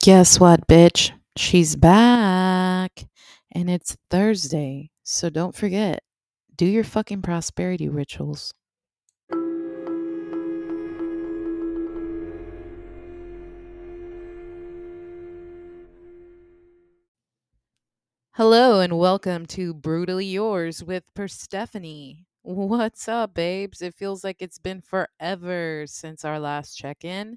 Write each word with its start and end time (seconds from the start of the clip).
Guess 0.00 0.38
what, 0.38 0.68
bitch? 0.68 1.10
She's 1.36 1.74
back. 1.74 3.08
And 3.50 3.68
it's 3.68 3.96
Thursday. 4.10 4.90
So 5.02 5.28
don't 5.28 5.56
forget, 5.56 6.04
do 6.54 6.66
your 6.66 6.84
fucking 6.84 7.20
prosperity 7.20 7.88
rituals. 7.88 8.54
Hello 18.34 18.78
and 18.78 18.96
welcome 19.00 19.46
to 19.46 19.74
Brutally 19.74 20.26
Yours 20.26 20.84
with 20.84 21.02
Perstephanie. 21.16 22.26
What's 22.42 23.08
up, 23.08 23.34
babes? 23.34 23.82
It 23.82 23.94
feels 23.94 24.22
like 24.22 24.36
it's 24.38 24.60
been 24.60 24.80
forever 24.80 25.86
since 25.88 26.24
our 26.24 26.38
last 26.38 26.76
check 26.76 27.04
in. 27.04 27.36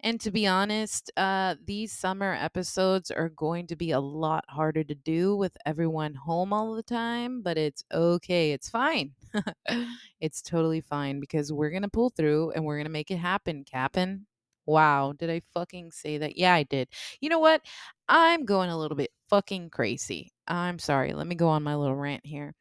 And 0.00 0.20
to 0.20 0.30
be 0.30 0.46
honest, 0.46 1.10
uh, 1.16 1.56
these 1.64 1.92
summer 1.92 2.32
episodes 2.32 3.10
are 3.10 3.28
going 3.30 3.66
to 3.66 3.76
be 3.76 3.90
a 3.90 4.00
lot 4.00 4.44
harder 4.48 4.84
to 4.84 4.94
do 4.94 5.34
with 5.36 5.56
everyone 5.66 6.14
home 6.14 6.52
all 6.52 6.74
the 6.74 6.84
time, 6.84 7.42
but 7.42 7.58
it's 7.58 7.82
okay. 7.92 8.52
It's 8.52 8.68
fine. 8.68 9.12
it's 10.20 10.40
totally 10.40 10.80
fine 10.80 11.18
because 11.18 11.52
we're 11.52 11.70
going 11.70 11.82
to 11.82 11.88
pull 11.88 12.10
through 12.10 12.52
and 12.52 12.64
we're 12.64 12.76
going 12.76 12.86
to 12.86 12.90
make 12.92 13.10
it 13.10 13.16
happen, 13.16 13.64
Cap'n. 13.64 14.26
Wow, 14.66 15.14
did 15.18 15.30
I 15.30 15.40
fucking 15.54 15.90
say 15.92 16.18
that? 16.18 16.36
Yeah, 16.36 16.54
I 16.54 16.62
did. 16.62 16.88
You 17.20 17.30
know 17.30 17.38
what? 17.38 17.62
I'm 18.08 18.44
going 18.44 18.70
a 18.70 18.78
little 18.78 18.96
bit 18.96 19.10
fucking 19.30 19.70
crazy. 19.70 20.30
I'm 20.46 20.78
sorry. 20.78 21.12
Let 21.14 21.26
me 21.26 21.34
go 21.34 21.48
on 21.48 21.62
my 21.62 21.74
little 21.74 21.96
rant 21.96 22.24
here. 22.24 22.54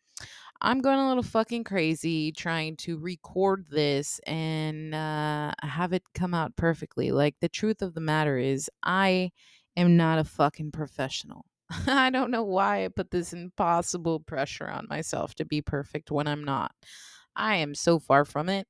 I'm 0.62 0.82
going 0.82 1.00
a 1.00 1.08
little 1.08 1.24
fucking 1.24 1.64
crazy 1.64 2.32
trying 2.32 2.78
to 2.78 2.98
record 2.98 3.66
this 3.70 4.20
and 4.26 4.96
uh, 4.96 5.54
have 5.62 5.94
it 5.94 6.04
come 6.14 6.34
out 6.34 6.56
perfectly. 6.56 7.12
Like, 7.12 7.36
the 7.42 7.50
truth 7.50 7.82
of 7.82 7.94
the 7.94 8.02
matter 8.02 8.38
is, 8.38 8.70
I 8.84 9.32
am 9.76 9.98
not 9.98 10.20
a 10.20 10.24
fucking 10.24 10.72
professional. 10.72 11.46
I 11.88 12.10
don't 12.10 12.32
know 12.32 12.44
why 12.44 12.86
I 12.86 12.88
put 12.90 13.12
this 13.12 13.34
impossible 13.34 14.22
pressure 14.22 14.68
on 14.68 14.88
myself 14.90 15.36
to 15.36 15.46
be 15.46 15.62
perfect 15.62 16.12
when 16.12 16.28
I'm 16.28 16.44
not. 16.44 16.72
I 17.36 17.58
am 17.58 17.76
so 17.76 18.00
far 18.00 18.26
from 18.26 18.50
it. 18.50 18.68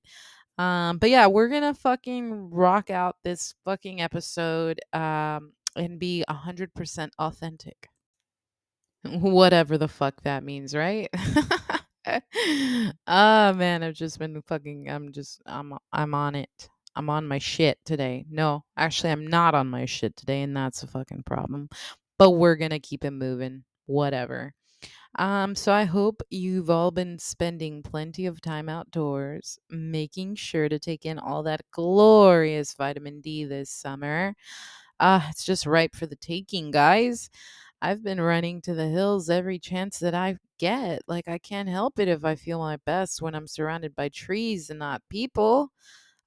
Um, 0.57 0.97
but 0.97 1.09
yeah, 1.09 1.27
we're 1.27 1.49
gonna 1.49 1.73
fucking 1.73 2.49
rock 2.49 2.89
out 2.89 3.17
this 3.23 3.53
fucking 3.63 4.01
episode 4.01 4.79
um, 4.91 5.53
and 5.75 5.99
be 5.99 6.23
a 6.27 6.33
hundred 6.33 6.73
percent 6.73 7.13
authentic. 7.19 7.89
Whatever 9.05 9.77
the 9.77 9.87
fuck 9.87 10.21
that 10.23 10.43
means, 10.43 10.75
right? 10.75 11.09
oh 12.07 12.91
man, 13.53 13.83
I've 13.83 13.93
just 13.93 14.19
been 14.19 14.41
fucking. 14.41 14.89
I'm 14.89 15.11
just. 15.11 15.41
I'm. 15.45 15.73
I'm 15.91 16.13
on 16.13 16.35
it. 16.35 16.69
I'm 16.95 17.09
on 17.09 17.27
my 17.27 17.37
shit 17.37 17.79
today. 17.85 18.25
No, 18.29 18.63
actually, 18.75 19.11
I'm 19.11 19.27
not 19.27 19.53
on 19.55 19.67
my 19.67 19.85
shit 19.85 20.15
today, 20.15 20.41
and 20.41 20.55
that's 20.55 20.83
a 20.83 20.87
fucking 20.87 21.23
problem. 21.25 21.69
But 22.17 22.31
we're 22.31 22.55
gonna 22.55 22.79
keep 22.79 23.05
it 23.05 23.11
moving. 23.11 23.63
Whatever. 23.85 24.53
Um, 25.19 25.55
so 25.55 25.71
I 25.73 25.85
hope 25.85 26.21
you've 26.29 26.69
all 26.69 26.91
been 26.91 27.17
spending 27.17 27.81
plenty 27.81 28.25
of 28.27 28.41
time 28.41 28.69
outdoors, 28.69 29.57
making 29.69 30.35
sure 30.35 30.69
to 30.69 30.77
take 30.79 31.05
in 31.05 31.17
all 31.17 31.43
that 31.43 31.61
glorious 31.71 32.73
vitamin 32.73 33.21
D 33.21 33.45
this 33.45 33.71
summer. 33.71 34.35
Uh, 34.99 35.21
it's 35.29 35.45
just 35.45 35.65
ripe 35.65 35.95
for 35.95 36.05
the 36.05 36.15
taking, 36.15 36.71
guys. 36.71 37.29
I've 37.81 38.03
been 38.03 38.21
running 38.21 38.61
to 38.63 38.73
the 38.73 38.87
hills 38.89 39.29
every 39.29 39.59
chance 39.59 39.99
that 39.99 40.13
I 40.15 40.37
get. 40.59 41.01
Like 41.07 41.27
I 41.27 41.37
can't 41.37 41.69
help 41.69 41.99
it 41.99 42.07
if 42.07 42.25
I 42.25 42.35
feel 42.35 42.59
my 42.59 42.77
best 42.77 43.21
when 43.21 43.35
I'm 43.35 43.47
surrounded 43.47 43.95
by 43.95 44.09
trees 44.09 44.69
and 44.69 44.79
not 44.79 45.03
people. 45.09 45.71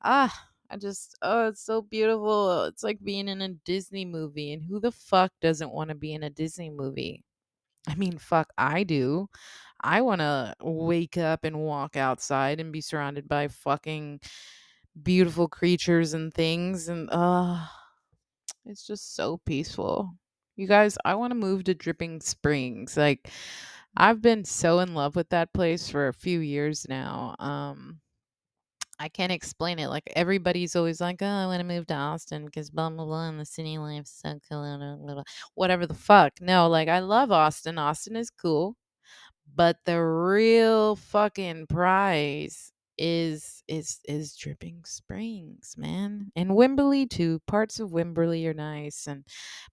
Ah, 0.03 0.51
I 0.71 0.77
just 0.79 1.17
oh, 1.23 1.49
it's 1.49 1.63
so 1.63 1.83
beautiful. 1.83 2.65
It's 2.65 2.85
like 2.85 3.03
being 3.05 3.29
in 3.29 3.43
a 3.43 3.51
Disney 3.51 4.05
movie. 4.07 4.53
And 4.53 4.65
who 4.65 4.81
the 4.81 4.93
fuck 4.93 5.33
doesn't 5.41 5.73
want 5.73 5.91
to 5.91 5.97
be 5.97 6.15
in 6.15 6.23
a 6.25 6.31
Disney 6.31 6.71
movie? 6.71 7.25
I 7.89 7.95
mean, 7.95 8.19
fuck, 8.19 8.51
I 8.59 8.85
do. 8.85 9.29
I 9.83 10.03
want 10.03 10.21
to 10.21 10.55
wake 10.61 11.19
up 11.19 11.45
and 11.45 11.61
walk 11.61 11.97
outside 11.97 12.61
and 12.61 12.73
be 12.73 12.81
surrounded 12.83 13.29
by 13.29 13.49
fucking 13.49 14.21
beautiful 15.03 15.49
creatures 15.49 16.15
and 16.15 16.35
things 16.35 16.89
and 16.89 17.09
uh 17.13 17.67
it's 18.65 18.87
just 18.87 19.15
so 19.15 19.39
peaceful. 19.39 20.15
You 20.57 20.67
guys, 20.67 20.99
I 21.05 21.15
want 21.15 21.31
to 21.33 21.35
move 21.37 21.65
to 21.65 21.75
Dripping 21.75 22.21
Springs. 22.21 22.97
Like 22.97 23.31
I've 23.97 24.23
been 24.23 24.45
so 24.45 24.81
in 24.81 24.95
love 24.95 25.17
with 25.17 25.31
that 25.31 25.53
place 25.53 25.89
for 25.89 26.09
a 26.09 26.13
few 26.15 26.41
years 26.41 26.87
now. 26.89 27.37
Um 27.39 28.01
I 28.99 29.09
can't 29.09 29.33
explain 29.33 29.79
it. 29.79 29.89
Like 29.89 30.13
everybody's 30.15 30.77
always 30.77 31.01
like, 31.01 31.23
"Oh, 31.23 31.27
I 31.27 31.47
want 31.47 31.61
to 31.61 31.65
move 31.67 31.87
to 31.89 31.95
Austin 31.95 32.45
because 32.45 32.71
blah 32.71 32.91
blah 32.91 33.05
blah, 33.07 33.29
and 33.29 33.41
the 33.41 33.47
city 33.47 33.79
life's 33.79 34.13
so 34.23 34.39
cool." 34.51 34.63
Blah, 34.79 34.97
blah, 34.97 35.15
blah. 35.15 35.23
Whatever 35.55 35.87
the 35.87 35.95
fuck. 35.95 36.35
No, 36.41 36.69
like 36.69 36.89
I 36.89 37.01
love 37.01 37.33
Austin. 37.33 37.79
Austin 37.79 38.17
is 38.17 38.31
cool, 38.31 38.77
but 39.55 39.79
the 39.87 40.01
real 40.03 40.97
fucking 40.97 41.67
prize 41.69 42.73
is 43.01 43.65
is 43.67 43.99
is 44.07 44.37
Dripping 44.37 44.83
Springs, 44.85 45.75
man, 45.79 46.31
and 46.37 46.51
Wimberley 46.51 47.09
too. 47.09 47.41
Parts 47.47 47.81
of 47.81 47.91
Wimberley 47.91 48.47
are 48.47 48.55
nice, 48.55 49.07
and 49.07 49.25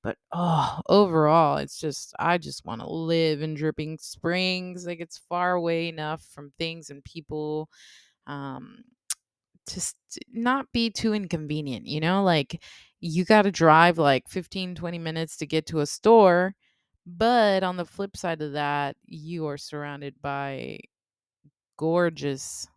but 0.01 0.17
oh, 0.31 0.79
overall, 0.87 1.57
it's 1.57 1.77
just 1.79 2.13
I 2.19 2.37
just 2.37 2.65
want 2.65 2.81
to 2.81 2.89
live 2.89 3.41
in 3.41 3.53
Dripping 3.53 3.97
Springs. 3.99 4.87
Like 4.87 5.01
it's 5.01 5.21
far 5.29 5.53
away 5.53 5.89
enough 5.89 6.23
from 6.33 6.53
things 6.57 6.89
and 6.89 7.03
people. 7.03 7.69
Um, 8.27 8.83
just 9.69 9.97
not 10.31 10.71
be 10.71 10.89
too 10.89 11.13
inconvenient, 11.13 11.85
you 11.85 11.99
know? 11.99 12.23
Like 12.23 12.63
you 13.01 13.25
got 13.25 13.43
to 13.43 13.51
drive 13.51 13.97
like 13.97 14.29
15 14.29 14.75
20 14.75 14.99
minutes 14.99 15.37
to 15.37 15.45
get 15.45 15.65
to 15.67 15.81
a 15.81 15.85
store, 15.85 16.55
but 17.05 17.63
on 17.63 17.77
the 17.77 17.85
flip 17.85 18.15
side 18.17 18.41
of 18.41 18.53
that, 18.53 18.95
you 19.05 19.47
are 19.47 19.57
surrounded 19.57 20.15
by 20.21 20.79
gorgeous 21.77 22.67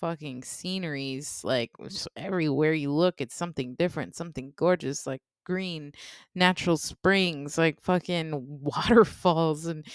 fucking 0.00 0.42
sceneries 0.42 1.42
like 1.44 1.70
everywhere 2.16 2.72
you 2.72 2.92
look 2.92 3.20
it's 3.20 3.34
something 3.36 3.74
different, 3.76 4.16
something 4.16 4.52
gorgeous 4.56 5.06
like 5.06 5.20
green 5.44 5.92
natural 6.34 6.76
springs, 6.76 7.58
like 7.58 7.80
fucking 7.82 8.32
waterfalls 8.62 9.66
and 9.66 9.86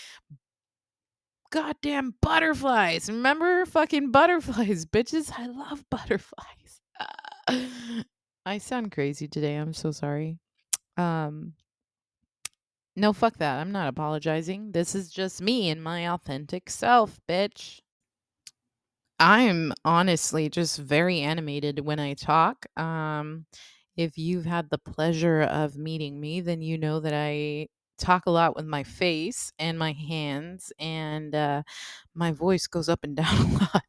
goddamn 1.52 2.14
butterflies. 2.22 3.10
Remember 3.10 3.66
fucking 3.66 4.12
butterflies, 4.12 4.86
bitches? 4.96 5.32
I 5.38 5.48
love 5.48 5.84
butterflies. 5.90 6.82
I 8.46 8.58
sound 8.60 8.92
crazy 8.92 9.28
today. 9.28 9.56
I'm 9.56 9.74
so 9.74 9.92
sorry. 9.92 10.40
Um 10.98 11.54
No, 12.96 13.14
fuck 13.14 13.38
that. 13.38 13.60
I'm 13.60 13.72
not 13.72 13.88
apologizing. 13.90 14.72
This 14.72 14.96
is 14.96 15.10
just 15.10 15.42
me 15.42 15.70
and 15.70 15.84
my 15.84 16.10
authentic 16.10 16.70
self, 16.70 17.20
bitch. 17.30 17.82
I'm 19.20 19.72
honestly 19.86 20.50
just 20.50 20.78
very 20.78 21.22
animated 21.22 21.80
when 21.80 22.00
I 22.00 22.14
talk. 22.14 22.66
Um 22.78 23.46
if 23.98 24.18
you've 24.18 24.46
had 24.46 24.70
the 24.70 24.78
pleasure 24.78 25.42
of 25.44 25.78
meeting 25.78 26.20
me, 26.20 26.42
then 26.42 26.62
you 26.62 26.78
know 26.78 27.00
that 27.00 27.14
I 27.14 27.70
talk 27.98 28.26
a 28.26 28.30
lot 28.32 28.54
with 28.56 28.66
my 28.66 28.84
face 28.84 29.54
and 29.58 29.80
my 29.80 29.94
hands 29.94 30.74
and 30.80 31.34
uh, 31.34 31.64
my 32.14 32.32
voice 32.34 32.68
goes 32.68 32.90
up 32.90 33.04
and 33.06 33.16
down 33.18 33.36
a 33.38 33.54
lot. 33.60 33.84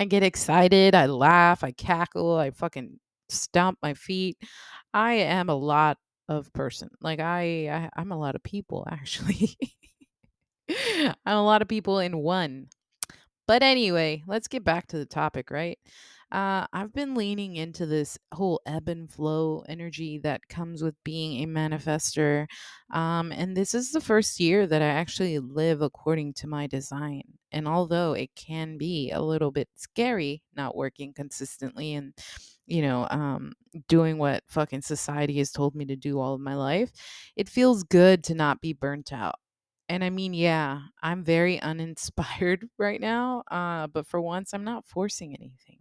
I 0.00 0.04
get 0.06 0.22
excited 0.22 0.94
i 0.94 1.06
laugh 1.06 1.64
i 1.64 1.72
cackle 1.72 2.36
i 2.36 2.50
fucking 2.50 2.98
stomp 3.28 3.78
my 3.82 3.94
feet. 3.94 4.38
I 4.94 5.14
am 5.14 5.48
a 5.48 5.54
lot 5.56 5.98
of 6.28 6.52
person 6.54 6.90
like 7.02 7.20
i, 7.20 7.68
I 7.68 7.90
i'm 7.96 8.12
a 8.12 8.18
lot 8.18 8.36
of 8.36 8.42
people 8.44 8.86
actually. 8.92 9.56
I'm 10.68 11.36
a 11.36 11.42
lot 11.44 11.62
of 11.62 11.68
people 11.68 11.98
in 11.98 12.18
one 12.18 12.68
but 13.52 13.62
anyway 13.62 14.22
let's 14.26 14.48
get 14.48 14.64
back 14.64 14.86
to 14.86 14.96
the 14.96 15.04
topic 15.04 15.50
right 15.50 15.78
uh, 16.32 16.66
I've 16.72 16.94
been 16.94 17.14
leaning 17.14 17.56
into 17.56 17.84
this 17.84 18.18
whole 18.32 18.62
ebb 18.64 18.88
and 18.88 19.10
flow 19.12 19.62
energy 19.68 20.18
that 20.20 20.48
comes 20.48 20.82
with 20.82 20.94
being 21.04 21.42
a 21.42 21.46
manifester. 21.46 22.46
Um, 22.90 23.32
and 23.32 23.54
this 23.54 23.74
is 23.74 23.90
the 23.90 24.00
first 24.00 24.40
year 24.40 24.66
that 24.66 24.80
I 24.80 24.86
actually 24.86 25.38
live 25.40 25.82
according 25.82 26.32
to 26.36 26.46
my 26.46 26.66
design. 26.66 27.24
And 27.52 27.68
although 27.68 28.14
it 28.14 28.30
can 28.34 28.78
be 28.78 29.10
a 29.10 29.20
little 29.20 29.50
bit 29.50 29.68
scary 29.76 30.42
not 30.56 30.74
working 30.74 31.12
consistently 31.12 31.92
and, 31.92 32.14
you 32.66 32.80
know, 32.80 33.06
um, 33.10 33.52
doing 33.86 34.16
what 34.16 34.42
fucking 34.48 34.80
society 34.80 35.36
has 35.36 35.52
told 35.52 35.74
me 35.74 35.84
to 35.84 35.96
do 35.96 36.18
all 36.18 36.32
of 36.32 36.40
my 36.40 36.54
life, 36.54 36.92
it 37.36 37.46
feels 37.46 37.82
good 37.82 38.24
to 38.24 38.34
not 38.34 38.62
be 38.62 38.72
burnt 38.72 39.12
out. 39.12 39.34
And 39.92 40.02
I 40.02 40.08
mean, 40.08 40.32
yeah, 40.32 40.80
I'm 41.02 41.22
very 41.22 41.60
uninspired 41.60 42.66
right 42.78 42.98
now. 42.98 43.42
Uh, 43.50 43.88
but 43.88 44.06
for 44.06 44.22
once, 44.22 44.54
I'm 44.54 44.64
not 44.64 44.86
forcing 44.86 45.34
anything. 45.34 45.80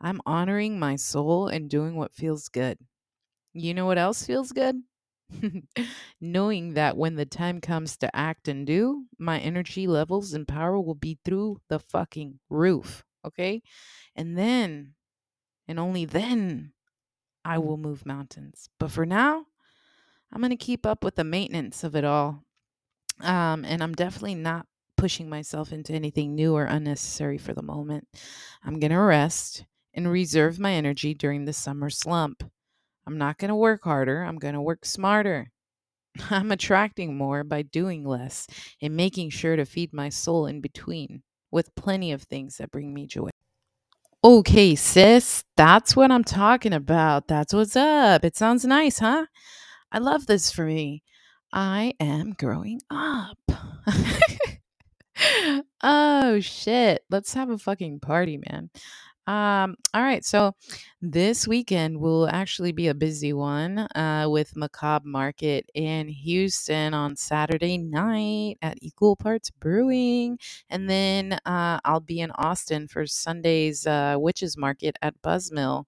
I'm 0.00 0.20
honoring 0.26 0.80
my 0.80 0.96
soul 0.96 1.46
and 1.46 1.70
doing 1.70 1.94
what 1.94 2.12
feels 2.12 2.48
good. 2.48 2.78
You 3.52 3.72
know 3.72 3.86
what 3.86 3.98
else 3.98 4.26
feels 4.26 4.50
good? 4.50 4.82
Knowing 6.20 6.74
that 6.74 6.96
when 6.96 7.14
the 7.14 7.24
time 7.24 7.60
comes 7.60 7.96
to 7.98 8.16
act 8.16 8.48
and 8.48 8.66
do, 8.66 9.04
my 9.16 9.38
energy 9.38 9.86
levels 9.86 10.32
and 10.32 10.48
power 10.48 10.80
will 10.80 10.96
be 10.96 11.16
through 11.24 11.60
the 11.68 11.78
fucking 11.78 12.40
roof. 12.48 13.04
Okay. 13.24 13.62
And 14.16 14.36
then, 14.36 14.94
and 15.68 15.78
only 15.78 16.04
then, 16.04 16.72
I 17.44 17.58
will 17.58 17.76
move 17.76 18.04
mountains. 18.04 18.68
But 18.80 18.90
for 18.90 19.06
now, 19.06 19.44
I'm 20.32 20.40
going 20.40 20.50
to 20.50 20.56
keep 20.56 20.84
up 20.84 21.04
with 21.04 21.14
the 21.14 21.22
maintenance 21.22 21.84
of 21.84 21.94
it 21.94 22.04
all. 22.04 22.42
Um, 23.22 23.64
and 23.64 23.82
I'm 23.82 23.94
definitely 23.94 24.34
not 24.34 24.66
pushing 24.96 25.28
myself 25.28 25.72
into 25.72 25.92
anything 25.94 26.34
new 26.34 26.54
or 26.54 26.64
unnecessary 26.64 27.38
for 27.38 27.54
the 27.54 27.62
moment. 27.62 28.06
I'm 28.64 28.78
going 28.78 28.92
to 28.92 29.00
rest 29.00 29.64
and 29.94 30.10
reserve 30.10 30.58
my 30.58 30.72
energy 30.72 31.14
during 31.14 31.44
the 31.44 31.52
summer 31.52 31.90
slump. 31.90 32.44
I'm 33.06 33.18
not 33.18 33.38
going 33.38 33.48
to 33.48 33.56
work 33.56 33.82
harder, 33.84 34.22
I'm 34.22 34.38
going 34.38 34.54
to 34.54 34.60
work 34.60 34.84
smarter. 34.84 35.50
I'm 36.30 36.52
attracting 36.52 37.16
more 37.16 37.44
by 37.44 37.62
doing 37.62 38.04
less 38.04 38.46
and 38.82 38.96
making 38.96 39.30
sure 39.30 39.56
to 39.56 39.64
feed 39.64 39.92
my 39.92 40.08
soul 40.08 40.46
in 40.46 40.60
between 40.60 41.22
with 41.50 41.74
plenty 41.74 42.12
of 42.12 42.22
things 42.22 42.58
that 42.58 42.70
bring 42.70 42.92
me 42.94 43.06
joy. 43.06 43.30
Okay, 44.22 44.74
sis, 44.74 45.44
that's 45.56 45.96
what 45.96 46.10
I'm 46.12 46.24
talking 46.24 46.74
about. 46.74 47.26
That's 47.26 47.54
what's 47.54 47.74
up. 47.76 48.22
It 48.24 48.36
sounds 48.36 48.64
nice, 48.66 48.98
huh? 48.98 49.26
I 49.92 49.98
love 49.98 50.26
this 50.26 50.52
for 50.52 50.66
me. 50.66 51.02
I 51.52 51.94
am 52.00 52.32
growing 52.32 52.80
up. 52.90 53.38
oh 55.82 56.40
shit. 56.40 57.04
Let's 57.10 57.34
have 57.34 57.50
a 57.50 57.58
fucking 57.58 58.00
party, 58.00 58.38
man. 58.50 58.70
Um, 59.26 59.76
all 59.94 60.02
right, 60.02 60.24
so 60.24 60.54
this 61.00 61.46
weekend 61.46 62.00
will 62.00 62.28
actually 62.28 62.72
be 62.72 62.88
a 62.88 62.94
busy 62.94 63.32
one 63.32 63.78
uh, 63.94 64.26
with 64.28 64.56
Macabre 64.56 65.06
Market 65.06 65.66
in 65.74 66.08
Houston 66.08 66.94
on 66.94 67.14
Saturday 67.14 67.78
night 67.78 68.56
at 68.60 68.78
Equal 68.82 69.14
Parts 69.14 69.50
Brewing. 69.50 70.38
And 70.68 70.90
then 70.90 71.34
uh, 71.46 71.78
I'll 71.84 72.00
be 72.00 72.20
in 72.20 72.32
Austin 72.32 72.88
for 72.88 73.06
Sunday's 73.06 73.86
uh, 73.86 74.16
Witches 74.18 74.56
Market 74.56 74.96
at 75.00 75.20
Buzzmill. 75.22 75.84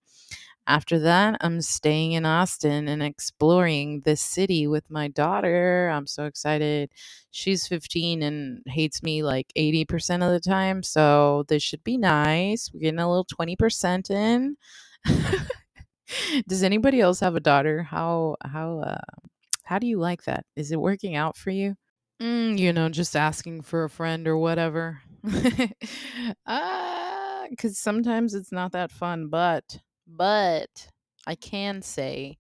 After 0.67 0.99
that, 1.01 1.39
I'm 1.41 1.61
staying 1.61 2.13
in 2.13 2.25
Austin 2.25 2.87
and 2.87 3.03
exploring 3.03 4.03
this 4.03 4.21
city 4.21 4.67
with 4.69 4.89
my 4.91 5.09
daughter. 5.09 5.89
I'm 5.89 6.07
so 6.07 6.25
excited. 6.25 6.91
She's 7.33 7.67
15 7.67 8.23
and 8.23 8.63
hates 8.67 9.03
me 9.03 9.25
like 9.25 9.53
80% 9.57 10.23
of 10.23 10.31
the 10.31 10.41
time. 10.41 10.83
So 10.85 11.45
this 11.49 11.63
should 11.63 11.83
be 11.83 11.97
nice. 11.97 12.71
We're 12.73 12.81
getting 12.81 13.01
a 13.01 13.09
little 13.09 13.25
20% 13.25 14.11
in. 14.11 14.57
Does 16.49 16.63
anybody 16.63 17.01
else 17.01 17.21
have 17.21 17.35
a 17.35 17.41
daughter? 17.41 17.83
How, 17.83 18.37
how, 18.45 18.81
uh, 18.81 18.99
how 19.65 19.79
do 19.81 19.87
you 19.89 19.99
like 19.99 20.25
that? 20.25 20.45
Is 20.55 20.71
it 20.71 20.81
working 20.81 21.17
out 21.17 21.37
for 21.37 21.51
you? 21.51 21.77
Mm, 22.21 22.57
you 22.59 22.73
know, 22.73 22.89
just 22.89 23.17
asking 23.17 23.63
for 23.63 23.85
a 23.85 23.91
friend 23.91 24.29
or 24.29 24.37
whatever. 24.37 25.01
uh, 26.47 27.47
cuz 27.59 27.79
sometimes 27.79 28.35
it's 28.35 28.53
not 28.53 28.73
that 28.73 28.93
fun, 28.93 29.29
but 29.29 29.81
but 30.23 30.87
I 31.27 31.35
can 31.35 31.83
say 31.83 32.39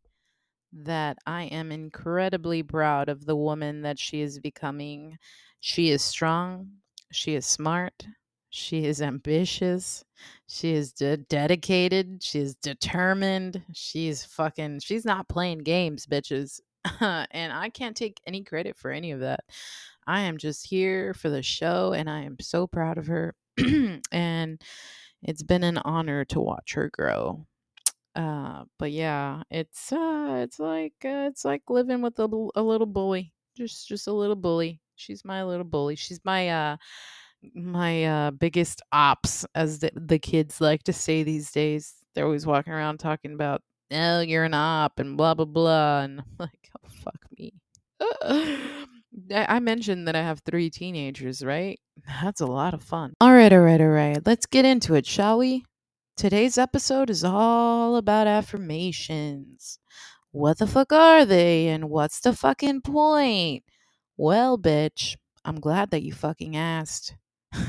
that 0.73 1.19
I 1.27 1.47
am 1.47 1.73
incredibly 1.73 2.63
proud 2.63 3.09
of 3.09 3.27
the 3.27 3.35
woman 3.35 3.83
that 3.83 3.99
she 3.99 4.21
is 4.21 4.39
becoming. 4.39 5.19
She 5.59 5.91
is 5.91 6.01
strong, 6.01 6.69
she 7.11 7.35
is 7.35 7.45
smart, 7.45 8.07
she 8.51 8.85
is 8.85 9.03
ambitious, 9.03 10.05
she 10.47 10.75
is 10.75 10.93
de- 10.93 11.17
dedicated, 11.17 12.23
she 12.23 12.39
is 12.39 12.55
determined, 12.55 13.61
she's 13.73 14.25
fucking, 14.27 14.79
she's 14.79 15.05
not 15.05 15.29
playing 15.29 15.65
games, 15.65 16.07
bitches. 16.07 16.61
and 17.01 17.53
I 17.53 17.69
can't 17.69 17.97
take 17.97 18.21
any 18.29 18.45
credit 18.45 18.77
for 18.77 18.93
any 18.93 19.11
of 19.11 19.19
that. 19.19 19.41
I 20.07 20.21
am 20.21 20.39
just 20.39 20.69
here 20.69 21.15
for 21.15 21.31
the 21.31 21.43
show 21.43 21.95
and 21.95 22.09
I 22.09 22.21
am 22.21 22.37
so 22.41 22.69
proud 22.69 22.97
of 22.97 23.09
her. 23.09 23.35
and 24.13 24.63
it's 25.25 25.43
been 25.43 25.65
an 25.65 25.79
honor 25.79 26.25
to 26.27 26.39
watch 26.39 26.75
her 26.75 26.89
grow. 26.89 27.45
Uh, 28.15 28.65
but 28.79 28.93
yeah, 28.93 29.43
it's 29.51 29.93
uh, 29.93 30.41
it's 30.43 30.59
like 30.59 30.95
uh, 31.05 31.29
it's 31.31 31.45
like 31.45 31.63
living 31.69 32.03
with 32.03 32.19
a, 32.19 32.49
a 32.55 32.63
little 32.63 32.87
bully, 32.87 33.33
just 33.57 33.89
just 33.89 34.07
a 34.07 34.13
little 34.13 34.37
bully. 34.37 34.81
She's 34.97 35.25
my 35.25 35.43
little 35.45 35.65
bully. 35.65 35.97
She's 35.97 36.21
my 36.25 36.49
uh, 36.51 36.77
my 37.55 38.05
uh, 38.05 38.31
biggest 38.33 38.83
ops, 38.93 39.47
as 39.55 39.79
the, 39.79 39.91
the 39.95 40.19
kids 40.19 40.61
like 40.61 40.83
to 40.85 40.93
say 40.93 41.23
these 41.23 41.51
days. 41.51 41.95
They're 42.15 42.27
always 42.27 42.47
walking 42.47 42.73
around 42.73 42.99
talking 42.99 43.33
about, 43.33 43.63
oh, 43.91 44.21
you're 44.21 44.45
an 44.45 44.55
op 44.55 44.99
and 44.99 45.17
blah 45.17 45.35
blah 45.35 45.47
blah, 45.47 46.03
and 46.03 46.21
I'm 46.21 46.27
like, 46.39 46.71
oh 46.85 46.89
fuck 47.03 47.19
me. 47.39 47.55
I 49.35 49.61
mentioned 49.61 50.09
that 50.09 50.17
I 50.17 50.23
have 50.23 50.41
three 50.41 50.71
teenagers, 50.71 51.45
right? 51.45 51.79
That's 52.23 52.41
a 52.41 52.47
lot 52.47 52.75
of 52.75 52.83
fun. 52.83 53.15
All 53.21 53.33
right, 53.33 53.53
all 53.53 53.61
right, 53.61 53.81
all 53.81 53.89
right. 53.89 54.19
Let's 54.25 54.47
get 54.47 54.65
into 54.65 54.95
it, 54.95 55.07
shall 55.07 55.39
we? 55.39 55.65
Today's 56.23 56.57
episode 56.57 57.11
is 57.11 57.25
all 57.25 57.97
about 57.97 58.29
affirmations. 58.29 59.81
What 60.31 60.59
the 60.59 60.69
fuck 60.69 60.93
are 60.93 61.25
they 61.25 61.67
and 61.67 61.91
what's 61.91 62.21
the 62.21 62.33
fucking 62.33 62.83
point? 62.83 63.65
Well, 64.17 64.57
bitch, 64.57 65.17
I'm 65.45 65.59
glad 65.59 65.91
that 65.91 66.05
you 66.05 66.13
fucking 66.13 66.57
asked. 66.57 67.17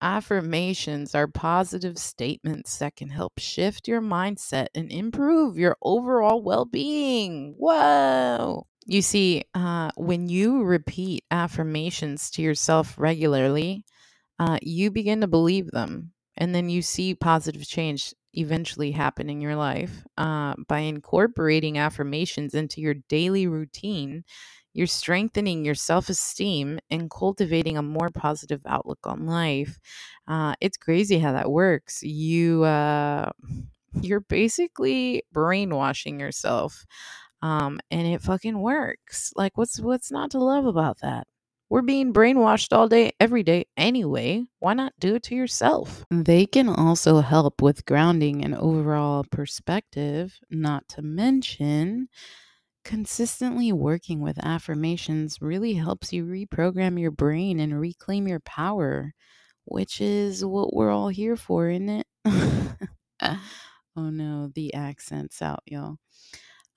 Affirmations 0.00 1.12
are 1.16 1.26
positive 1.26 1.98
statements 1.98 2.78
that 2.78 2.94
can 2.94 3.08
help 3.08 3.40
shift 3.40 3.88
your 3.88 4.00
mindset 4.00 4.68
and 4.76 4.92
improve 4.92 5.58
your 5.58 5.76
overall 5.82 6.40
well 6.40 6.64
being. 6.64 7.56
Whoa! 7.58 8.64
You 8.86 9.02
see, 9.02 9.42
uh, 9.54 9.90
when 9.96 10.28
you 10.28 10.62
repeat 10.62 11.24
affirmations 11.32 12.30
to 12.30 12.42
yourself 12.42 12.94
regularly, 12.96 13.84
uh, 14.38 14.60
you 14.62 14.92
begin 14.92 15.22
to 15.22 15.26
believe 15.26 15.72
them 15.72 16.11
and 16.36 16.54
then 16.54 16.68
you 16.68 16.82
see 16.82 17.14
positive 17.14 17.66
change 17.66 18.14
eventually 18.34 18.92
happen 18.92 19.28
in 19.28 19.40
your 19.40 19.56
life 19.56 20.04
uh, 20.16 20.54
by 20.68 20.80
incorporating 20.80 21.78
affirmations 21.78 22.54
into 22.54 22.80
your 22.80 22.94
daily 23.08 23.46
routine 23.46 24.24
you're 24.74 24.86
strengthening 24.86 25.64
your 25.64 25.74
self-esteem 25.74 26.78
and 26.90 27.10
cultivating 27.10 27.76
a 27.76 27.82
more 27.82 28.10
positive 28.10 28.62
outlook 28.66 29.00
on 29.04 29.26
life. 29.26 29.78
Uh, 30.26 30.54
it's 30.60 30.78
crazy 30.78 31.18
how 31.18 31.32
that 31.32 31.50
works. 31.50 32.02
You 32.02 32.64
uh, 32.64 33.30
you're 34.00 34.20
basically 34.20 35.24
brainwashing 35.32 36.18
yourself 36.18 36.86
um, 37.42 37.80
and 37.90 38.06
it 38.06 38.22
fucking 38.22 38.60
works. 38.60 39.32
Like 39.36 39.58
what's 39.58 39.78
what's 39.80 40.10
not 40.10 40.30
to 40.32 40.38
love 40.38 40.64
about 40.66 41.00
that 41.02 41.26
we're 41.72 41.80
being 41.80 42.12
brainwashed 42.12 42.76
all 42.76 42.86
day, 42.86 43.12
every 43.18 43.42
day 43.42 43.64
anyway. 43.78 44.44
Why 44.58 44.74
not 44.74 44.92
do 45.00 45.14
it 45.14 45.22
to 45.22 45.34
yourself? 45.34 46.04
They 46.10 46.44
can 46.44 46.68
also 46.68 47.20
help 47.20 47.62
with 47.62 47.86
grounding 47.86 48.44
and 48.44 48.54
overall 48.54 49.24
perspective, 49.30 50.38
not 50.50 50.86
to 50.88 51.00
mention 51.00 52.08
consistently 52.84 53.72
working 53.72 54.20
with 54.20 54.44
affirmations 54.44 55.40
really 55.40 55.72
helps 55.72 56.12
you 56.12 56.26
reprogram 56.26 57.00
your 57.00 57.10
brain 57.10 57.58
and 57.58 57.80
reclaim 57.80 58.28
your 58.28 58.40
power, 58.40 59.14
which 59.64 60.02
is 60.02 60.44
what 60.44 60.74
we're 60.74 60.90
all 60.90 61.08
here 61.08 61.36
for, 61.36 61.70
isn't 61.70 61.88
it? 61.88 62.06
Uh. 63.20 63.36
oh 63.96 64.10
no, 64.10 64.50
the 64.56 64.74
accent's 64.74 65.40
out, 65.40 65.62
y'all. 65.64 65.96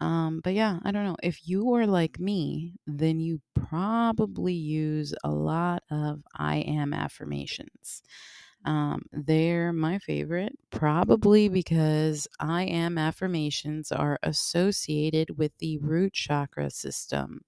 Um, 0.02 0.42
but 0.44 0.54
yeah, 0.54 0.80
I 0.84 0.92
don't 0.92 1.06
know. 1.06 1.16
If 1.24 1.48
you 1.48 1.74
are 1.74 1.88
like 1.88 2.20
me, 2.20 2.74
then 2.86 3.20
you 3.20 3.42
probably 3.54 4.54
use 4.54 5.14
a 5.24 5.32
lot 5.32 5.84
of 5.90 6.22
I 6.36 6.58
am 6.58 6.94
affirmations. 6.94 8.04
Um, 8.66 9.04
they're 9.12 9.72
my 9.74 10.00
favorite, 10.00 10.58
probably 10.72 11.50
because 11.50 12.28
I 12.40 12.64
am 12.64 12.98
affirmations 12.98 13.92
are 13.92 14.20
associated 14.24 15.38
with 15.38 15.58
the 15.60 15.78
root 15.78 16.14
chakra 16.14 16.72
system. 16.72 17.42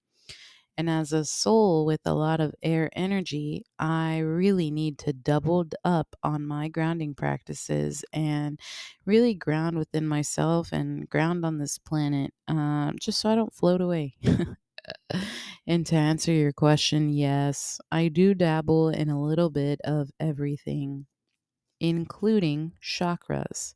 And 0.78 0.88
as 0.88 1.12
a 1.12 1.24
soul 1.26 1.84
with 1.84 2.02
a 2.06 2.14
lot 2.14 2.40
of 2.40 2.54
air 2.62 2.88
energy, 2.94 3.64
I 3.80 4.18
really 4.20 4.70
need 4.70 4.98
to 5.00 5.12
double 5.12 5.66
up 5.84 6.14
on 6.22 6.46
my 6.46 6.68
grounding 6.68 7.14
practices 7.16 8.04
and 8.12 8.60
really 9.04 9.34
ground 9.34 9.76
within 9.76 10.06
myself 10.06 10.72
and 10.72 11.08
ground 11.10 11.44
on 11.44 11.58
this 11.58 11.78
planet 11.78 12.32
um, 12.46 12.96
just 13.00 13.20
so 13.20 13.28
I 13.30 13.34
don't 13.34 13.52
float 13.54 13.80
away. 13.80 14.14
and 15.66 15.86
to 15.86 15.96
answer 15.96 16.32
your 16.32 16.52
question, 16.52 17.08
yes, 17.10 17.80
I 17.90 18.08
do 18.08 18.34
dabble 18.34 18.90
in 18.90 19.10
a 19.10 19.20
little 19.20 19.50
bit 19.50 19.80
of 19.84 20.10
everything, 20.20 21.06
including 21.80 22.72
chakras 22.82 23.74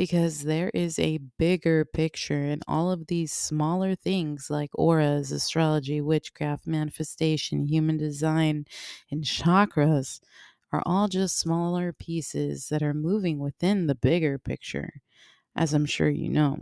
because 0.00 0.44
there 0.44 0.70
is 0.72 0.98
a 0.98 1.18
bigger 1.36 1.84
picture 1.84 2.40
and 2.40 2.62
all 2.66 2.90
of 2.90 3.08
these 3.08 3.30
smaller 3.30 3.94
things 3.94 4.48
like 4.48 4.70
auras, 4.72 5.30
astrology, 5.30 6.00
witchcraft, 6.00 6.66
manifestation, 6.66 7.66
human 7.66 7.98
design, 7.98 8.64
and 9.10 9.24
chakras 9.24 10.18
are 10.72 10.82
all 10.86 11.06
just 11.06 11.38
smaller 11.38 11.92
pieces 11.92 12.68
that 12.70 12.82
are 12.82 12.94
moving 12.94 13.38
within 13.40 13.88
the 13.88 13.94
bigger 13.94 14.38
picture, 14.38 15.02
as 15.54 15.74
I'm 15.74 15.84
sure 15.84 16.08
you 16.08 16.30
know. 16.30 16.60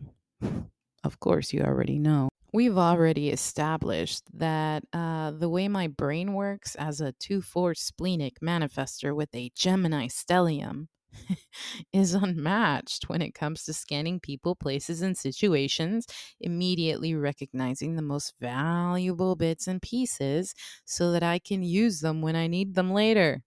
Of 1.05 1.21
course, 1.21 1.53
you 1.53 1.63
already 1.63 2.01
know. 2.01 2.31
We've 2.53 2.77
already 2.77 3.31
established 3.31 4.25
that 4.37 4.83
uh, 4.93 5.31
the 5.31 5.49
way 5.49 5.69
my 5.69 5.87
brain 5.87 6.33
works 6.33 6.75
as 6.75 7.01
a 7.01 7.13
2 7.13 7.41
4 7.43 7.77
splenic 7.77 8.41
manifester 8.41 9.15
with 9.15 9.33
a 9.33 9.53
Gemini 9.55 10.09
stellium 10.09 10.89
is 11.93 12.15
unmatched 12.15 13.09
when 13.09 13.23
it 13.23 13.35
comes 13.35 13.65
to 13.65 13.73
scanning 13.73 14.21
people, 14.21 14.55
places, 14.57 15.03
and 15.03 15.17
situations, 15.17 16.07
immediately 16.41 17.15
recognizing 17.15 17.97
the 17.97 18.03
most 18.03 18.35
valuable 18.41 19.37
bits 19.37 19.67
and 19.67 19.83
pieces 19.83 20.55
so 20.85 21.13
that 21.13 21.23
I 21.23 21.39
can 21.39 21.63
use 21.63 22.01
them 22.01 22.23
when 22.23 22.37
I 22.37 22.47
need 22.47 22.75
them 22.75 22.93
later. 22.93 23.43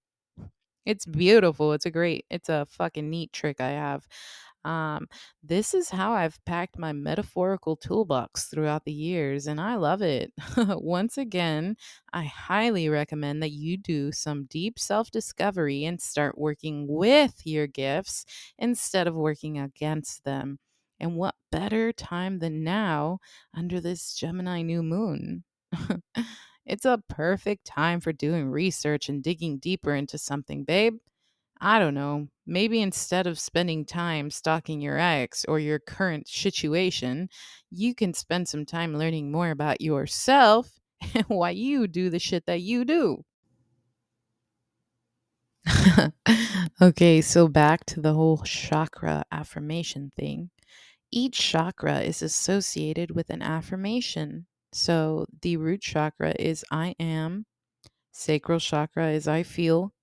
It's 0.86 1.06
beautiful. 1.06 1.74
It's 1.74 1.86
a 1.86 1.92
great, 1.92 2.26
it's 2.30 2.50
a 2.50 2.66
fucking 2.70 3.10
neat 3.10 3.32
trick 3.34 3.62
I 3.62 3.70
have. 3.72 4.08
Um, 4.64 5.08
this 5.44 5.74
is 5.74 5.90
how 5.90 6.14
I've 6.14 6.44
packed 6.46 6.78
my 6.78 6.94
metaphorical 6.94 7.76
toolbox 7.76 8.46
throughout 8.46 8.86
the 8.86 8.94
years, 8.94 9.48
and 9.48 9.60
I 9.60 9.76
love 9.76 10.02
it. 10.02 10.34
Once 10.58 11.18
again, 11.18 11.76
I 12.14 12.24
highly 12.26 12.88
recommend 12.90 13.42
that 13.44 13.52
you 13.52 13.78
do 13.78 14.12
some 14.12 14.46
deep 14.46 14.78
self 14.80 15.10
discovery 15.12 15.84
and 15.86 16.02
start 16.02 16.38
working 16.38 16.86
with 16.88 17.42
your 17.46 17.68
gifts 17.68 18.26
instead 18.58 19.08
of 19.08 19.16
working 19.16 19.58
against 19.60 20.24
them. 20.24 20.60
And 21.00 21.16
what 21.16 21.36
better 21.52 21.92
time 21.92 22.40
than 22.40 22.64
now 22.64 23.20
under 23.56 23.80
this 23.82 24.14
Gemini 24.14 24.62
new 24.62 24.84
moon? 24.84 25.44
it's 26.66 26.86
a 26.86 27.02
perfect 27.10 27.66
time 27.66 28.00
for 28.00 28.14
doing 28.14 28.50
research 28.50 29.10
and 29.10 29.24
digging 29.24 29.58
deeper 29.58 29.96
into 29.96 30.18
something, 30.18 30.64
babe. 30.64 30.98
I 31.62 31.80
don't 31.80 31.94
know, 31.94 32.28
maybe 32.46 32.82
instead 32.82 33.26
of 33.26 33.40
spending 33.40 33.86
time 33.86 34.32
stalking 34.32 34.82
your 34.82 34.98
ex 34.98 35.46
or 35.46 35.60
your 35.60 35.80
current 35.80 36.28
situation, 36.28 37.30
you 37.70 37.96
can 37.96 38.14
spend 38.14 38.50
some 38.50 38.66
time 38.66 38.98
learning 38.98 39.32
more 39.32 39.50
about 39.52 39.80
yourself 39.80 40.78
and 41.14 41.24
why 41.30 41.52
you 41.52 41.88
do 41.88 42.10
the 42.10 42.20
shit 42.20 42.46
that 42.48 42.60
you 42.60 42.84
do. 42.84 43.24
okay, 46.82 47.22
so 47.22 47.48
back 47.48 47.86
to 47.86 48.02
the 48.02 48.14
whole 48.14 48.38
chakra 48.40 49.24
affirmation 49.32 50.12
thing. 50.18 50.50
Each 51.12 51.38
chakra 51.38 52.02
is 52.02 52.22
associated 52.22 53.12
with 53.12 53.30
an 53.30 53.42
affirmation. 53.42 54.48
So 54.74 55.26
the 55.42 55.58
root 55.58 55.82
chakra 55.82 56.34
is 56.40 56.66
I 56.72 56.96
am, 57.00 57.46
sacral 58.12 58.60
chakra 58.60 59.12
is 59.12 59.28
I 59.28 59.44
feel, 59.44 59.94